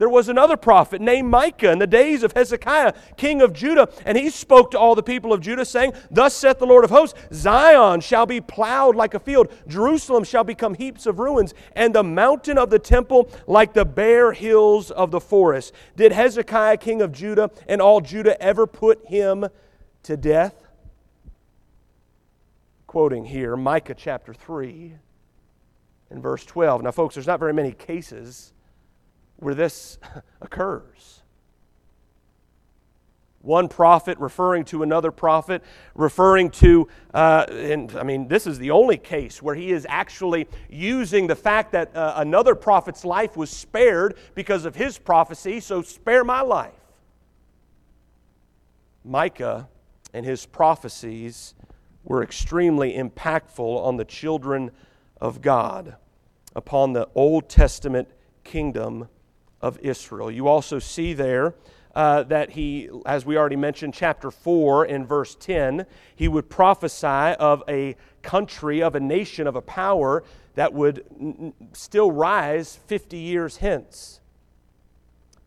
[0.00, 4.16] There was another prophet named Micah in the days of Hezekiah, king of Judah, and
[4.16, 7.20] he spoke to all the people of Judah, saying, Thus saith the Lord of hosts,
[7.34, 12.02] Zion shall be plowed like a field, Jerusalem shall become heaps of ruins, and the
[12.02, 15.74] mountain of the temple like the bare hills of the forest.
[15.96, 19.48] Did Hezekiah, king of Judah, and all Judah ever put him
[20.04, 20.54] to death?
[22.86, 24.94] Quoting here, Micah chapter 3
[26.08, 26.84] and verse 12.
[26.84, 28.54] Now, folks, there's not very many cases
[29.40, 29.98] where this
[30.40, 31.22] occurs.
[33.42, 35.62] One prophet referring to another prophet,
[35.94, 40.46] referring to, uh, and I mean, this is the only case where he is actually
[40.68, 45.80] using the fact that uh, another prophet's life was spared because of his prophecy, so
[45.80, 46.74] spare my life.
[49.04, 49.68] Micah
[50.12, 51.54] and his prophecies
[52.04, 54.70] were extremely impactful on the children
[55.18, 55.96] of God,
[56.54, 58.08] upon the Old Testament
[58.44, 59.08] kingdom
[59.60, 60.30] of Israel.
[60.30, 61.54] You also see there
[61.94, 67.06] uh, that he, as we already mentioned, chapter 4 in verse 10, he would prophesy
[67.06, 70.22] of a country, of a nation, of a power
[70.54, 74.19] that would n- still rise 50 years hence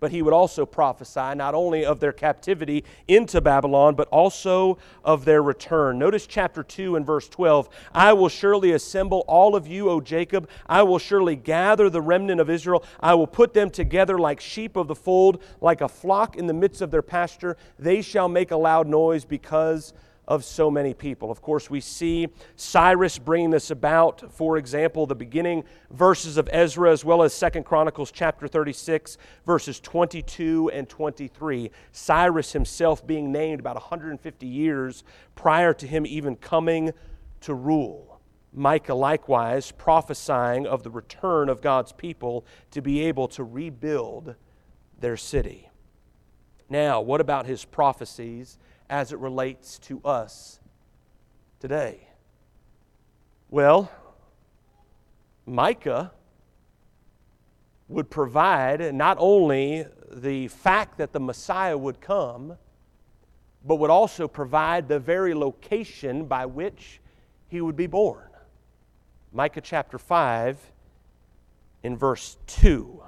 [0.04, 5.24] but he would also prophesy not only of their captivity into Babylon, but also of
[5.24, 5.98] their return.
[5.98, 10.50] Notice chapter 2 and verse 12 I will surely assemble all of you, O Jacob.
[10.68, 12.84] I will surely gather the remnant of Israel.
[13.00, 16.54] I will put them together like sheep of the fold, like a flock in the
[16.54, 17.56] midst of their pasture.
[17.80, 19.94] They shall make a loud noise because
[20.28, 21.32] of so many people.
[21.32, 24.32] Of course, we see Cyrus bringing this about.
[24.32, 29.80] For example, the beginning verses of Ezra, as well as Second Chronicles chapter 36, verses
[29.80, 31.72] 22 and 23.
[31.92, 35.04] Cyrus himself being named about 150 years
[35.36, 36.92] prior to him even coming
[37.42, 38.22] to rule.
[38.54, 44.36] Micah likewise prophesying of the return of God's people to be able to rebuild
[45.00, 45.70] their city.
[46.70, 48.58] Now, what about his prophecies
[48.90, 50.60] as it relates to us
[51.60, 52.08] today?
[53.50, 53.92] Well,
[55.46, 56.12] Micah
[57.88, 62.58] would provide not only the fact that the Messiah would come,
[63.66, 67.00] but would also provide the very location by which
[67.48, 68.28] he would be born.
[69.32, 70.58] Micah chapter 5,
[71.84, 73.04] in verse 2,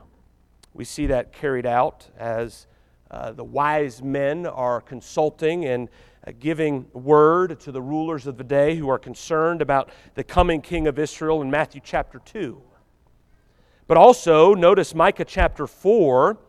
[0.74, 2.68] we see that carried out as
[3.12, 5.90] uh, the wise men are consulting and
[6.26, 10.62] uh, giving word to the rulers of the day who are concerned about the coming
[10.62, 12.62] king of Israel in Matthew chapter 2.
[13.88, 16.40] But also, notice Micah chapter 4,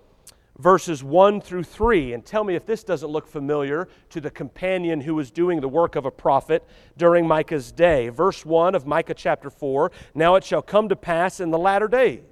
[0.59, 2.15] verses 1 through 3.
[2.15, 5.69] And tell me if this doesn't look familiar to the companion who was doing the
[5.69, 6.65] work of a prophet
[6.97, 8.09] during Micah's day.
[8.09, 11.89] Verse 1 of Micah chapter 4 Now it shall come to pass in the latter
[11.89, 12.23] days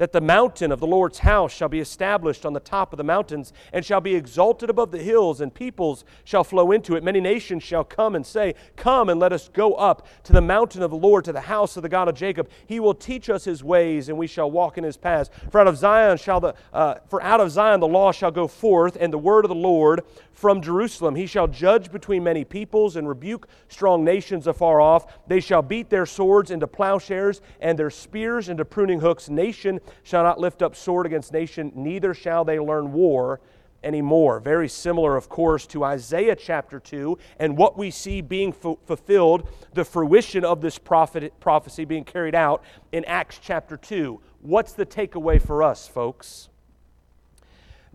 [0.00, 3.04] that the mountain of the Lord's house shall be established on the top of the
[3.04, 7.04] mountains and shall be exalted above the hills, and peoples shall flow into it.
[7.04, 10.82] Many nations shall come and say, Come and let us go up to the mountain
[10.82, 12.48] of the Lord, to the house of the God of Jacob.
[12.66, 15.28] He will teach us his ways, and we shall walk in his paths.
[15.50, 18.46] For out of Zion shall the uh, for out of Zion the law shall go
[18.46, 20.00] forth, and the word of the Lord
[20.32, 21.16] from Jerusalem.
[21.16, 25.18] He shall judge between many peoples and rebuke strong nations afar off.
[25.26, 29.28] They shall beat their swords into plowshares and their spears into pruning hooks.
[29.28, 33.40] Nation shall not lift up sword against nation, neither shall they learn war
[33.82, 34.40] anymore.
[34.40, 39.48] Very similar, of course, to Isaiah chapter 2 and what we see being fu- fulfilled,
[39.72, 42.62] the fruition of this prophet, prophecy being carried out
[42.92, 44.20] in Acts chapter 2.
[44.42, 46.48] What's the takeaway for us, folks?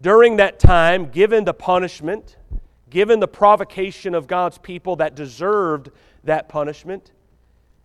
[0.01, 2.37] During that time, given the punishment,
[2.89, 5.89] given the provocation of God's people that deserved
[6.23, 7.11] that punishment,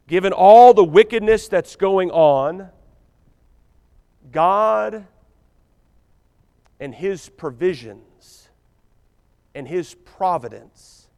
[0.08, 2.68] given all the wickedness that's going on,
[4.32, 5.06] God
[6.78, 8.48] and His provisions
[9.54, 11.08] and His providence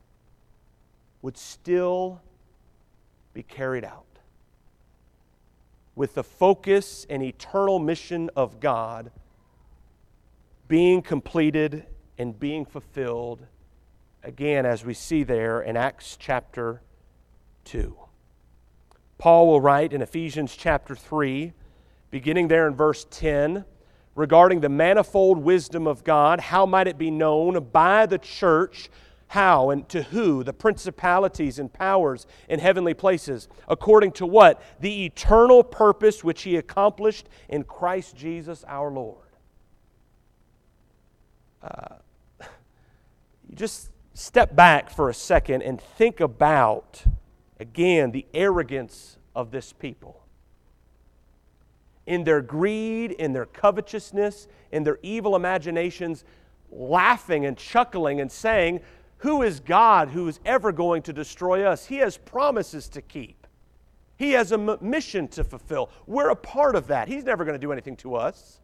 [1.21, 2.21] would still
[3.33, 4.05] be carried out.
[5.95, 9.11] With the focus and eternal mission of God
[10.69, 11.87] being completed
[12.17, 13.47] and being fulfilled,
[14.23, 16.81] again, as we see there in Acts chapter
[17.65, 17.97] 2.
[19.19, 21.53] Paul will write in Ephesians chapter 3,
[22.13, 23.65] beginning there in verse 10,
[24.15, 28.89] regarding the manifold wisdom of God, how might it be known by the church?
[29.27, 30.45] How and to who?
[30.45, 33.49] The principalities and powers in heavenly places.
[33.67, 34.63] According to what?
[34.79, 39.23] The eternal purpose which He accomplished in Christ Jesus our Lord
[41.63, 41.97] uh,
[43.49, 47.05] you just step back for a second and think about,
[47.59, 50.22] again, the arrogance of this people.
[52.07, 56.25] In their greed, in their covetousness, in their evil imaginations,
[56.71, 58.81] laughing and chuckling and saying,
[59.19, 61.87] Who is God who is ever going to destroy us?
[61.87, 63.47] He has promises to keep.
[64.17, 65.91] He has a mission to fulfill.
[66.07, 67.09] We're a part of that.
[67.09, 68.61] He's never going to do anything to us.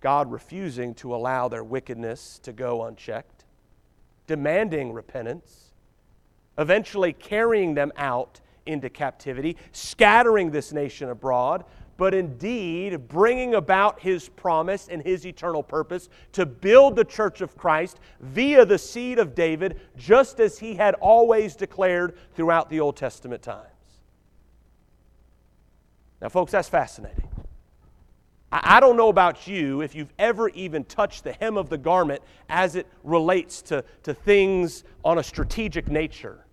[0.00, 3.44] God refusing to allow their wickedness to go unchecked,
[4.26, 5.72] demanding repentance,
[6.58, 11.64] eventually carrying them out into captivity, scattering this nation abroad,
[11.96, 17.56] but indeed bringing about his promise and his eternal purpose to build the church of
[17.58, 22.96] Christ via the seed of David, just as he had always declared throughout the Old
[22.96, 23.66] Testament times.
[26.22, 27.28] Now, folks, that's fascinating.
[28.52, 32.20] I don't know about you if you've ever even touched the hem of the garment
[32.48, 36.44] as it relates to, to things on a strategic nature.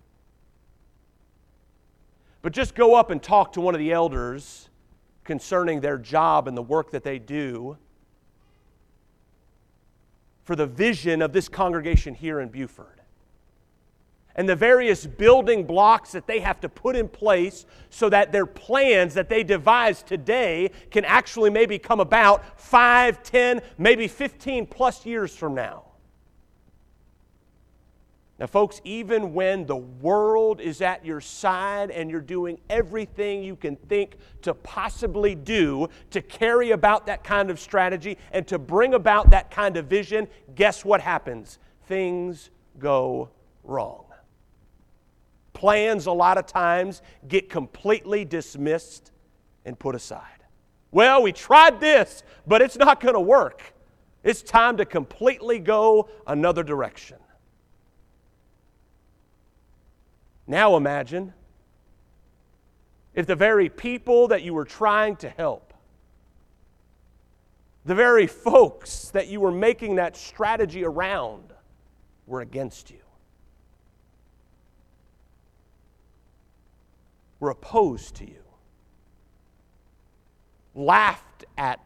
[2.42, 4.68] But just go up and talk to one of the elders
[5.24, 7.76] concerning their job and the work that they do,
[10.44, 12.98] for the vision of this congregation here in Buford
[14.38, 18.46] and the various building blocks that they have to put in place so that their
[18.46, 25.04] plans that they devise today can actually maybe come about 5, 10, maybe 15 plus
[25.04, 25.87] years from now.
[28.38, 33.56] Now, folks, even when the world is at your side and you're doing everything you
[33.56, 38.94] can think to possibly do to carry about that kind of strategy and to bring
[38.94, 41.58] about that kind of vision, guess what happens?
[41.86, 43.28] Things go
[43.64, 44.04] wrong.
[45.52, 49.10] Plans, a lot of times, get completely dismissed
[49.64, 50.22] and put aside.
[50.92, 53.74] Well, we tried this, but it's not going to work.
[54.22, 57.18] It's time to completely go another direction.
[60.48, 61.32] Now imagine
[63.14, 65.72] if the very people that you were trying to help,
[67.84, 71.52] the very folks that you were making that strategy around,
[72.26, 72.98] were against you.
[77.40, 78.42] were opposed to you,
[80.74, 81.80] laughed at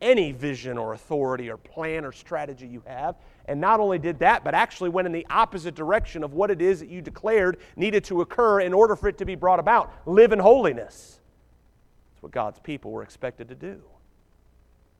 [0.00, 3.16] any vision or authority or plan or strategy you have.
[3.46, 6.62] And not only did that, but actually went in the opposite direction of what it
[6.62, 9.92] is that you declared needed to occur in order for it to be brought about.
[10.06, 11.20] Live in holiness.
[12.14, 13.82] That's what God's people were expected to do.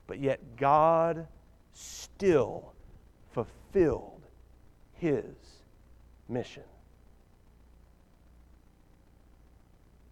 [0.07, 1.27] But yet, God
[1.73, 2.73] still
[3.33, 4.21] fulfilled
[4.93, 5.25] his
[6.29, 6.63] mission.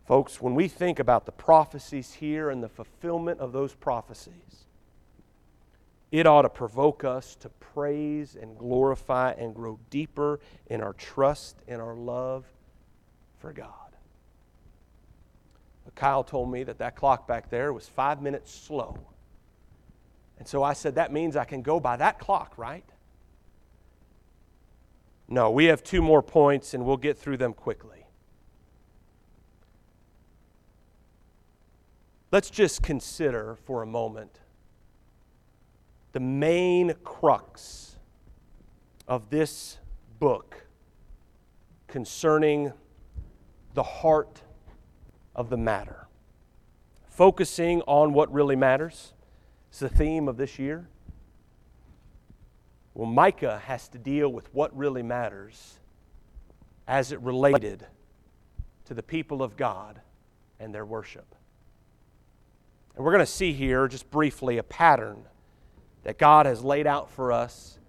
[0.07, 4.65] Folks, when we think about the prophecies here and the fulfillment of those prophecies,
[6.13, 11.57] it ought to provoke us to praise and glorify and grow deeper in our trust
[11.67, 12.45] and our love
[13.39, 13.67] for God.
[15.83, 18.99] But Kyle told me that that clock back there was five minutes slow.
[20.37, 22.85] And so I said, that means I can go by that clock, right?
[25.27, 28.05] No, we have two more points and we'll get through them quickly.
[32.31, 34.41] Let's just consider for a moment
[36.13, 37.97] the main crux
[39.07, 39.79] of this
[40.19, 40.67] book
[41.87, 42.71] concerning
[43.73, 44.41] the heart
[45.35, 46.07] of the matter.
[47.07, 49.13] Focusing on what really matters
[49.71, 50.87] is the theme of this year.
[52.93, 55.79] Well, Micah has to deal with what really matters
[56.87, 57.87] as it related
[58.85, 59.99] to the people of God
[60.59, 61.35] and their worship.
[62.95, 65.23] And we're going to see here, just briefly, a pattern
[66.03, 67.79] that God has laid out for us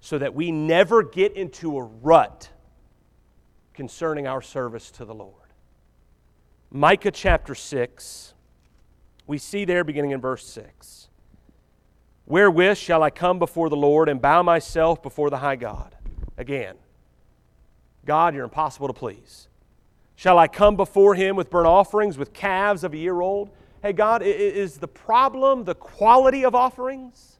[0.00, 2.48] so that we never get into a rut
[3.74, 5.34] concerning our service to the Lord.
[6.70, 8.34] Micah chapter 6,
[9.26, 11.08] we see there beginning in verse 6.
[12.26, 15.96] Wherewith shall I come before the Lord and bow myself before the high God?
[16.38, 16.76] Again,
[18.04, 19.48] God, you're impossible to please.
[20.14, 23.50] Shall I come before him with burnt offerings, with calves of a year old?
[23.82, 27.39] Hey, God, is the problem the quality of offerings?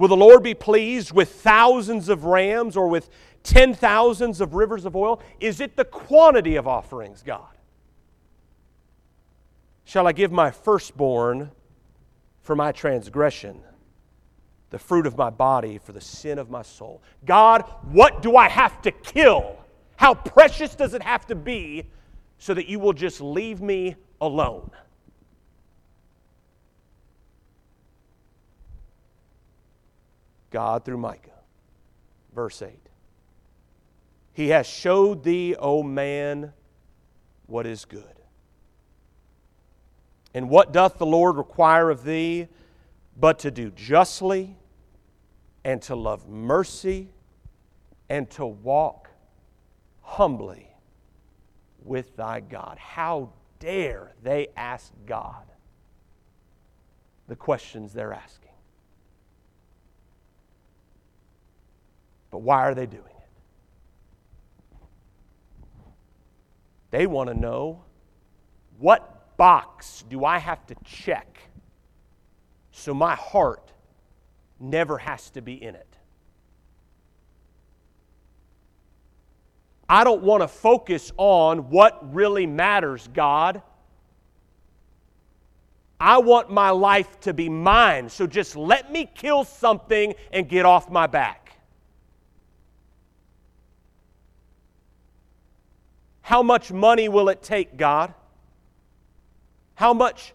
[0.00, 3.10] Will the Lord be pleased with thousands of rams or with
[3.42, 5.20] ten thousands of rivers of oil?
[5.40, 7.54] Is it the quantity of offerings, God?
[9.84, 11.50] Shall I give my firstborn
[12.40, 13.60] for my transgression,
[14.70, 17.02] the fruit of my body for the sin of my soul?
[17.26, 19.58] God, what do I have to kill?
[19.96, 21.84] How precious does it have to be
[22.38, 24.70] so that you will just leave me alone.
[30.50, 31.30] God through Micah.
[32.34, 32.70] Verse 8.
[34.32, 36.52] He has showed thee, O man,
[37.46, 38.04] what is good.
[40.32, 42.48] And what doth the Lord require of thee
[43.16, 44.56] but to do justly
[45.64, 47.12] and to love mercy
[48.08, 49.10] and to walk
[50.00, 50.68] humbly
[51.84, 52.78] with thy God.
[52.78, 55.44] How dare they ask God
[57.28, 58.49] the questions they're asking?
[62.30, 63.28] But why are they doing it?
[66.90, 67.82] They want to know
[68.78, 71.38] what box do I have to check
[72.72, 73.72] so my heart
[74.58, 75.86] never has to be in it?
[79.88, 83.60] I don't want to focus on what really matters, God.
[85.98, 88.08] I want my life to be mine.
[88.08, 91.39] So just let me kill something and get off my back.
[96.30, 98.14] How much money will it take, God?
[99.74, 100.32] How much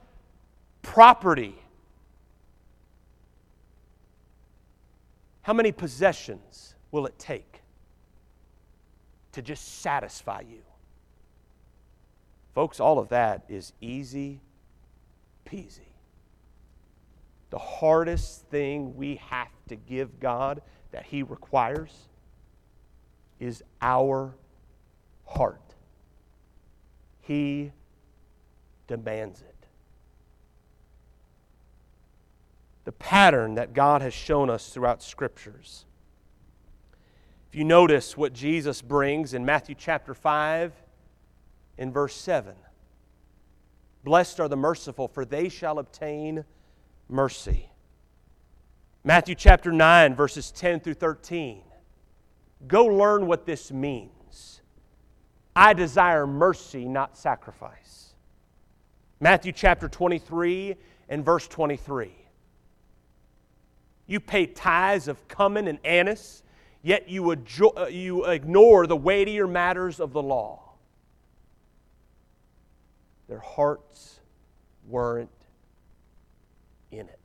[0.82, 1.56] property?
[5.44, 7.62] How many possessions will it take
[9.32, 10.64] to just satisfy you?
[12.54, 14.42] Folks, all of that is easy
[15.50, 15.94] peasy.
[17.52, 22.10] The hardest thing we have to give God that He requires
[23.40, 24.36] is our
[25.26, 25.65] heart.
[27.26, 27.72] He
[28.88, 29.56] demands it.
[32.84, 35.86] The pattern that God has shown us throughout scriptures.
[37.50, 40.72] If you notice what Jesus brings in Matthew chapter 5
[41.78, 42.54] in verse 7
[44.04, 46.46] Blessed are the merciful, for they shall obtain
[47.10, 47.72] mercy.
[49.04, 51.64] Matthew chapter 9, verses 10 through 13.
[52.68, 54.15] Go learn what this means.
[55.56, 58.14] I desire mercy, not sacrifice.
[59.20, 60.76] Matthew chapter 23
[61.08, 62.12] and verse 23.
[64.08, 66.44] You pay tithes of cumin and anise,
[66.84, 70.74] yet you, adjo- uh, you ignore the weightier matters of the law.
[73.28, 74.20] Their hearts
[74.88, 75.30] weren't
[76.92, 77.25] in it.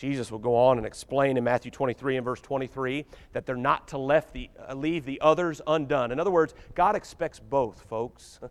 [0.00, 3.88] Jesus will go on and explain in Matthew 23 and verse 23 that they're not
[3.88, 6.10] to left the, uh, leave the others undone.
[6.10, 8.40] In other words, God expects both, folks.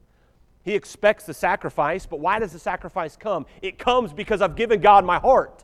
[0.62, 3.46] He expects the sacrifice, but why does the sacrifice come?
[3.62, 5.64] It comes because I've given God my heart.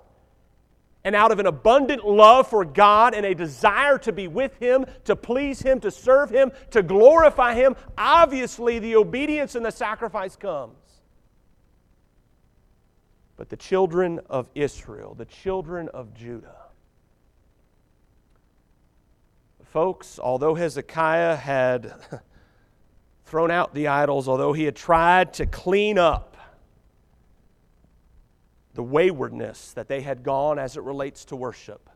[1.03, 4.85] And out of an abundant love for God and a desire to be with Him,
[5.03, 10.37] to please Him, to serve Him, to glorify Him, obviously the obedience and the sacrifice
[10.37, 10.77] comes.
[13.37, 16.55] But the children of Israel, the children of Judah,
[19.65, 21.93] folks, although Hezekiah had
[23.25, 26.37] thrown out the idols, although he had tried to clean up
[28.73, 31.89] the waywardness that they had gone as it relates to worship,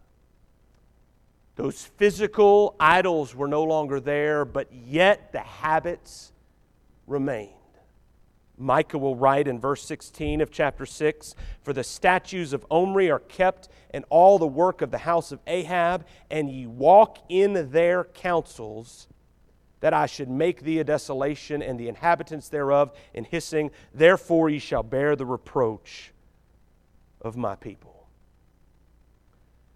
[1.55, 6.33] those physical idols were no longer there, but yet the habits
[7.07, 7.58] remained.
[8.59, 13.19] Micah will write in verse 16 of chapter 6 For the statues of Omri are
[13.19, 18.03] kept, and all the work of the house of Ahab, and ye walk in their
[18.03, 19.07] counsels,
[19.79, 23.71] that I should make thee a desolation, and the inhabitants thereof in hissing.
[23.93, 26.11] Therefore ye shall bear the reproach
[27.21, 28.07] of my people.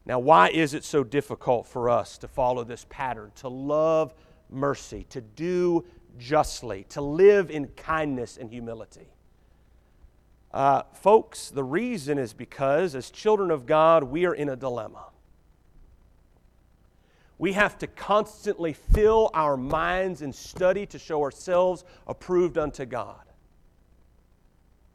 [0.06, 4.14] Now, why is it so difficult for us to follow this pattern, to love
[4.50, 5.86] mercy, to do
[6.18, 9.08] justly, to live in kindness and humility.
[10.52, 15.06] Uh, folks, the reason is because as children of God, we are in a dilemma.
[17.40, 23.20] We have to constantly fill our minds and study to show ourselves approved unto God.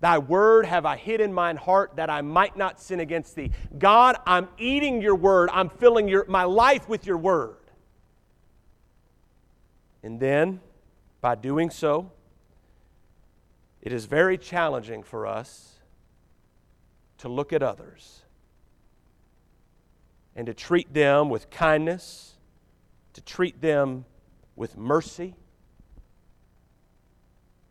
[0.00, 3.50] Thy word have I hid in mine heart that I might not sin against thee.
[3.76, 5.50] God, I'm eating your word.
[5.52, 7.56] I'm filling your, my life with your word.
[10.04, 10.60] And then
[11.20, 12.12] by doing so,
[13.80, 15.78] it is very challenging for us
[17.18, 18.22] to look at others
[20.36, 22.34] and to treat them with kindness,
[23.12, 24.04] to treat them
[24.54, 25.34] with mercy,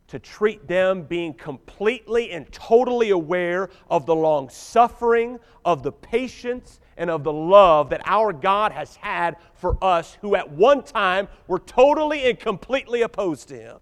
[0.08, 6.80] to treat them being completely and totally aware of the long suffering, of the patience,
[6.98, 11.28] and of the love that our God has had for us who at one time
[11.48, 13.78] were totally and completely opposed to Him.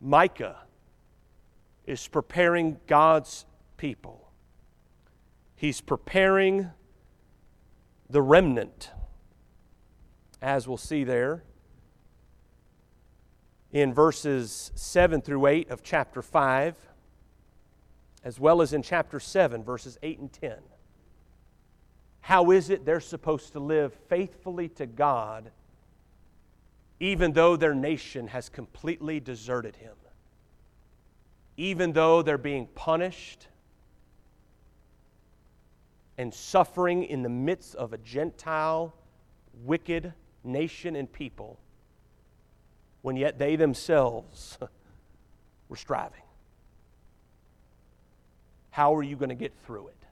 [0.00, 0.56] Micah
[1.86, 3.44] is preparing God's
[3.76, 4.30] people.
[5.54, 6.70] He's preparing
[8.08, 8.90] the remnant,
[10.42, 11.44] as we'll see there
[13.72, 16.76] in verses 7 through 8 of chapter 5
[18.24, 20.54] as well as in chapter 7, verses 8 and 10.
[22.22, 25.50] How is it they're supposed to live faithfully to God
[27.00, 29.94] even though their nation has completely deserted Him?
[31.58, 33.46] Even though they're being punished
[36.16, 38.94] and suffering in the midst of a Gentile,
[39.64, 41.58] wicked nation and people,
[43.02, 44.56] when yet they themselves
[45.68, 46.23] were striving.
[48.74, 50.04] How are you going to get through it?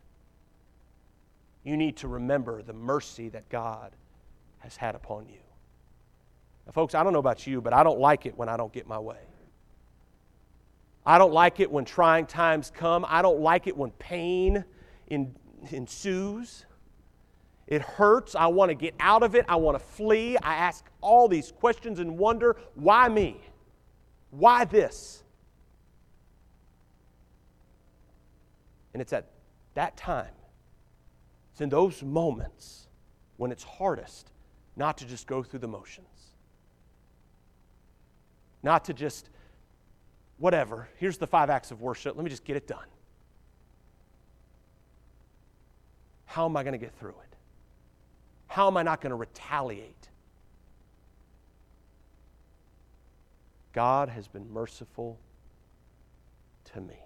[1.65, 3.91] You need to remember the mercy that God
[4.61, 5.41] has had upon you.
[6.65, 8.73] Now, folks, I don't know about you, but I don't like it when I don't
[8.73, 9.19] get my way.
[11.05, 13.05] I don't like it when trying times come.
[13.09, 14.65] I don't like it when pain
[15.09, 15.35] in,
[15.73, 16.65] ensues.
[17.67, 18.37] It hurts.
[18.37, 19.45] I want to get out of it.
[19.49, 20.37] I want to flee.
[20.37, 23.41] I ask all these questions and wonder why me?
[24.31, 25.22] Why this?
[28.93, 29.27] And it's at
[29.75, 30.35] that time,
[31.53, 32.89] it's in those moments
[33.37, 34.31] when it's hardest
[34.77, 36.07] not to just go through the motions.
[38.63, 39.29] Not to just,
[40.39, 42.87] whatever, here's the five acts of worship, let me just get it done.
[46.27, 47.37] How am I going to get through it?
[48.47, 50.09] How am I not going to retaliate?
[53.73, 55.19] God has been merciful
[56.73, 57.02] to me.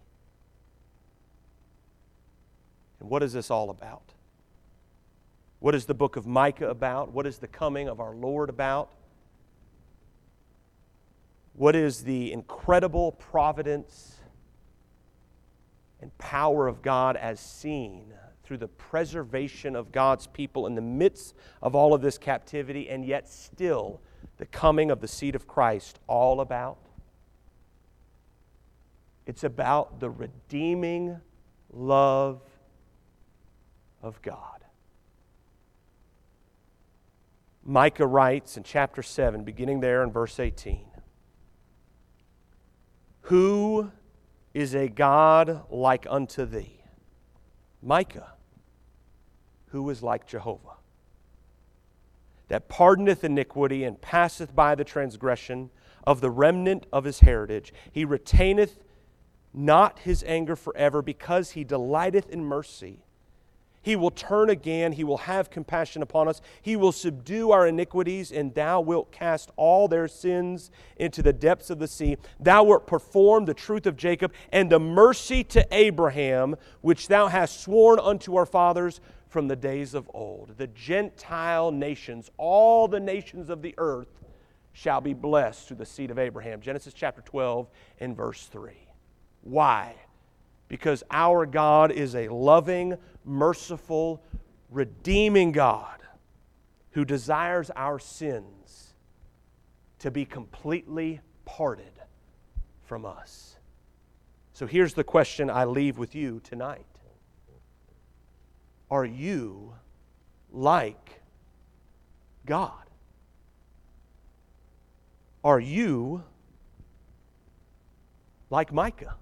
[3.01, 4.12] And what is this all about?
[5.59, 7.12] What is the book of Micah about?
[7.12, 8.92] What is the coming of our Lord about?
[11.55, 14.16] What is the incredible providence
[16.01, 18.12] and power of God as seen
[18.44, 23.05] through the preservation of God's people in the midst of all of this captivity, and
[23.05, 24.01] yet still
[24.36, 26.78] the coming of the seed of Christ all about?
[29.24, 31.20] It's about the redeeming
[31.72, 32.42] love
[34.03, 34.64] of God.
[37.64, 40.86] Micah writes in chapter 7, beginning there in verse 18
[43.22, 43.90] Who
[44.55, 46.80] is a God like unto thee?
[47.82, 48.34] Micah,
[49.66, 50.76] who is like Jehovah?
[52.49, 55.70] That pardoneth iniquity and passeth by the transgression
[56.07, 57.72] of the remnant of his heritage.
[57.90, 58.78] He retaineth
[59.53, 63.05] not his anger forever because he delighteth in mercy.
[63.87, 64.91] He will turn again.
[64.91, 66.41] He will have compassion upon us.
[66.61, 71.70] He will subdue our iniquities, and thou wilt cast all their sins into the depths
[71.70, 72.16] of the sea.
[72.41, 77.61] Thou wilt perform the truth of Jacob and the mercy to Abraham, which thou hast
[77.61, 80.59] sworn unto our fathers from the days of old.
[80.59, 84.20] The Gentile nations, all the nations of the earth,
[84.72, 86.61] shall be blessed through the seed of Abraham.
[86.61, 87.68] Genesis chapter 12
[88.01, 88.72] and verse 3.
[89.43, 89.95] Why?
[90.68, 94.22] Because our God is a loving, merciful,
[94.70, 96.00] redeeming God
[96.92, 98.94] who desires our sins
[99.98, 101.92] to be completely parted
[102.84, 103.56] from us.
[104.52, 106.86] So here's the question I leave with you tonight
[108.90, 109.74] Are you
[110.52, 111.20] like
[112.46, 112.72] God?
[115.44, 116.24] Are you
[118.48, 119.16] like Micah?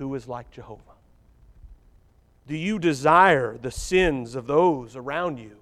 [0.00, 0.80] Who is like Jehovah?
[2.46, 5.58] Do you desire the sins of those around you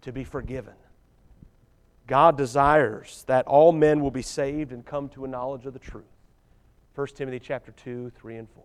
[0.00, 0.72] to be forgiven?
[2.06, 5.78] God desires that all men will be saved and come to a knowledge of the
[5.78, 6.04] truth.
[6.94, 8.64] 1 Timothy chapter 2, 3 and 4.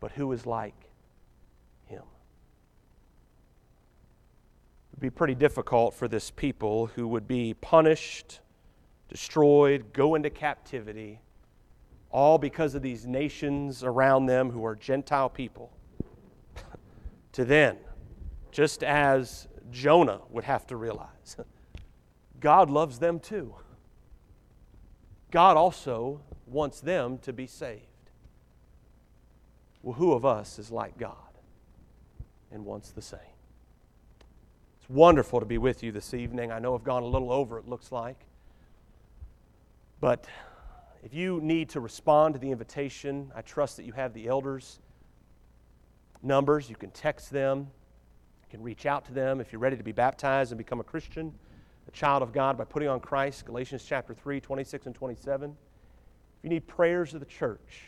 [0.00, 0.74] But who is like
[1.86, 2.02] him?
[4.90, 8.40] It would be pretty difficult for this people who would be punished,
[9.08, 11.20] destroyed, go into captivity
[12.12, 15.72] all because of these nations around them who are Gentile people.
[17.32, 17.78] to then,
[18.50, 21.36] just as Jonah would have to realize,
[22.40, 23.54] God loves them too.
[25.30, 27.86] God also wants them to be saved.
[29.82, 31.16] Well, who of us is like God
[32.52, 33.18] and wants the same?
[34.78, 36.52] It's wonderful to be with you this evening.
[36.52, 38.26] I know I've gone a little over, it looks like.
[40.00, 40.26] But
[41.02, 44.78] if you need to respond to the invitation, I trust that you have the elders'
[46.22, 46.70] numbers.
[46.70, 49.92] You can text them, you can reach out to them if you're ready to be
[49.92, 51.34] baptized and become a Christian,
[51.88, 55.50] a child of God by putting on Christ, Galatians chapter 3, 26 and 27.
[55.50, 57.82] If you need prayers of the church,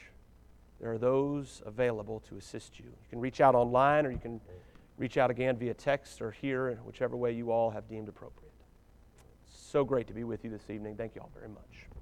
[0.81, 2.87] there are those available to assist you.
[2.87, 4.41] You can reach out online or you can
[4.99, 8.53] reach out again via text or here, whichever way you all have deemed appropriate.
[9.49, 10.97] So great to be with you this evening.
[10.97, 11.94] Thank you all very much.